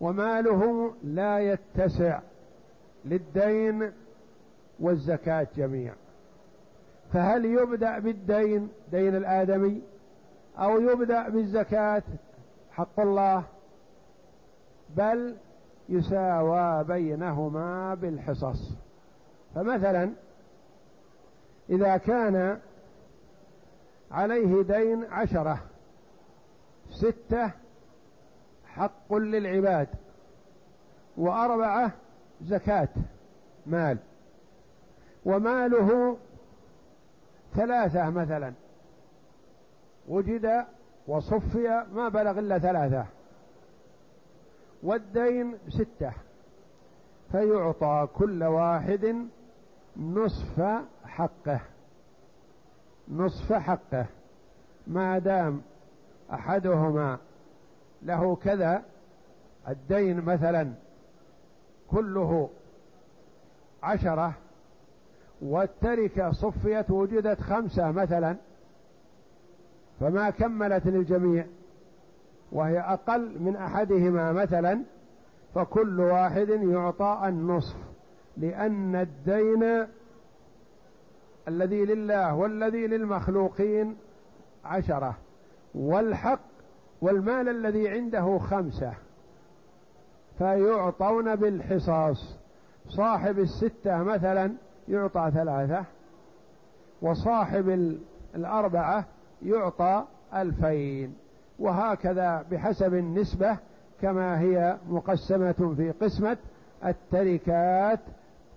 وماله 0.00 0.92
لا 1.04 1.38
يتسع 1.38 2.20
للدين 3.04 3.92
والزكاة 4.80 5.46
جميعا. 5.56 5.96
فهل 7.12 7.44
يبدأ 7.44 7.98
بالدين 7.98 8.68
دين 8.92 9.16
الآدمي 9.16 9.82
أو 10.58 10.80
يبدأ 10.80 11.28
بالزكاة 11.28 12.02
حق 12.70 13.00
الله؟ 13.00 13.44
بل 14.96 15.36
يساوى 15.88 16.84
بينهما 16.84 17.94
بالحصص. 17.94 18.72
فمثلا 19.54 20.10
إذا 21.70 21.96
كان 21.96 22.58
عليه 24.10 24.62
دين 24.62 25.04
عشرة. 25.04 25.58
ستة 26.90 27.50
حق 28.66 29.14
للعباد. 29.14 29.88
وأربعة 31.16 31.92
زكاة 32.42 32.88
مال. 33.66 33.98
وماله 35.24 36.16
ثلاثة 37.54 38.10
مثلا. 38.10 38.52
وجد 40.08 40.64
وصفي 41.06 41.84
ما 41.92 42.08
بلغ 42.08 42.38
إلا 42.38 42.58
ثلاثة. 42.58 43.06
والدين 44.82 45.58
ستة. 45.68 46.12
فيعطى 47.32 48.08
كل 48.14 48.44
واحد 48.44 49.28
نصف 49.96 50.60
حقه. 51.04 51.60
نصف 53.10 53.52
حقه. 53.52 54.06
ما 54.86 55.18
دام 55.18 55.62
أحدهما 56.32 57.18
له 58.02 58.36
كذا 58.36 58.82
الدين 59.68 60.20
مثلا 60.20 60.72
كله 61.90 62.50
عشرة 63.82 64.34
والتركه 65.42 66.32
صفيت 66.32 66.90
وجدت 66.90 67.40
خمسة 67.40 67.90
مثلا 67.90 68.36
فما 70.00 70.30
كملت 70.30 70.86
للجميع 70.86 71.46
وهي 72.52 72.80
أقل 72.80 73.38
من 73.40 73.56
أحدهما 73.56 74.32
مثلا 74.32 74.82
فكل 75.54 76.00
واحد 76.00 76.48
يعطى 76.48 77.20
النصف 77.24 77.76
لأن 78.36 78.96
الدين 78.96 79.86
الذي 81.50 81.84
لله 81.84 82.34
والذي 82.34 82.86
للمخلوقين 82.86 83.96
عشرة 84.64 85.16
والحق 85.74 86.40
والمال 87.02 87.48
الذي 87.48 87.88
عنده 87.88 88.38
خمسة. 88.38 88.92
فيعطون 90.38 91.36
بالحصاص. 91.36 92.36
صاحب 92.88 93.38
الستة 93.38 94.02
مثلا 94.02 94.52
يعطى 94.88 95.30
ثلاثة 95.34 95.84
وصاحب 97.02 97.96
الأربعة 98.34 99.04
يعطى 99.42 100.04
ألفين. 100.34 101.14
وهكذا 101.58 102.44
بحسب 102.50 102.94
النسبة 102.94 103.58
كما 104.02 104.40
هي 104.40 104.76
مقسمة 104.88 105.74
في 105.76 105.90
قسمة 106.00 106.36
التركات 106.84 108.00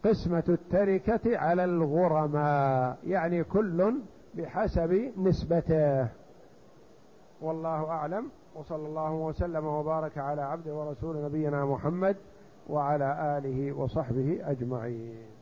قسمة 0.06 0.44
التركة 0.50 1.38
على 1.38 1.64
الغرماء 1.64 2.98
يعني 3.08 3.44
كل 3.44 3.94
بحسب 4.34 5.12
نسبته. 5.18 6.08
والله 7.42 7.90
أعلم 7.90 8.30
وصلى 8.56 8.88
الله 8.88 9.12
وسلم 9.14 9.66
وبارك 9.66 10.18
على 10.18 10.42
عبد 10.42 10.68
ورسول 10.68 11.26
نبينا 11.26 11.66
محمد 11.66 12.16
وعلى 12.70 13.38
آله 13.38 13.72
وصحبه 13.72 14.40
أجمعين. 14.44 15.33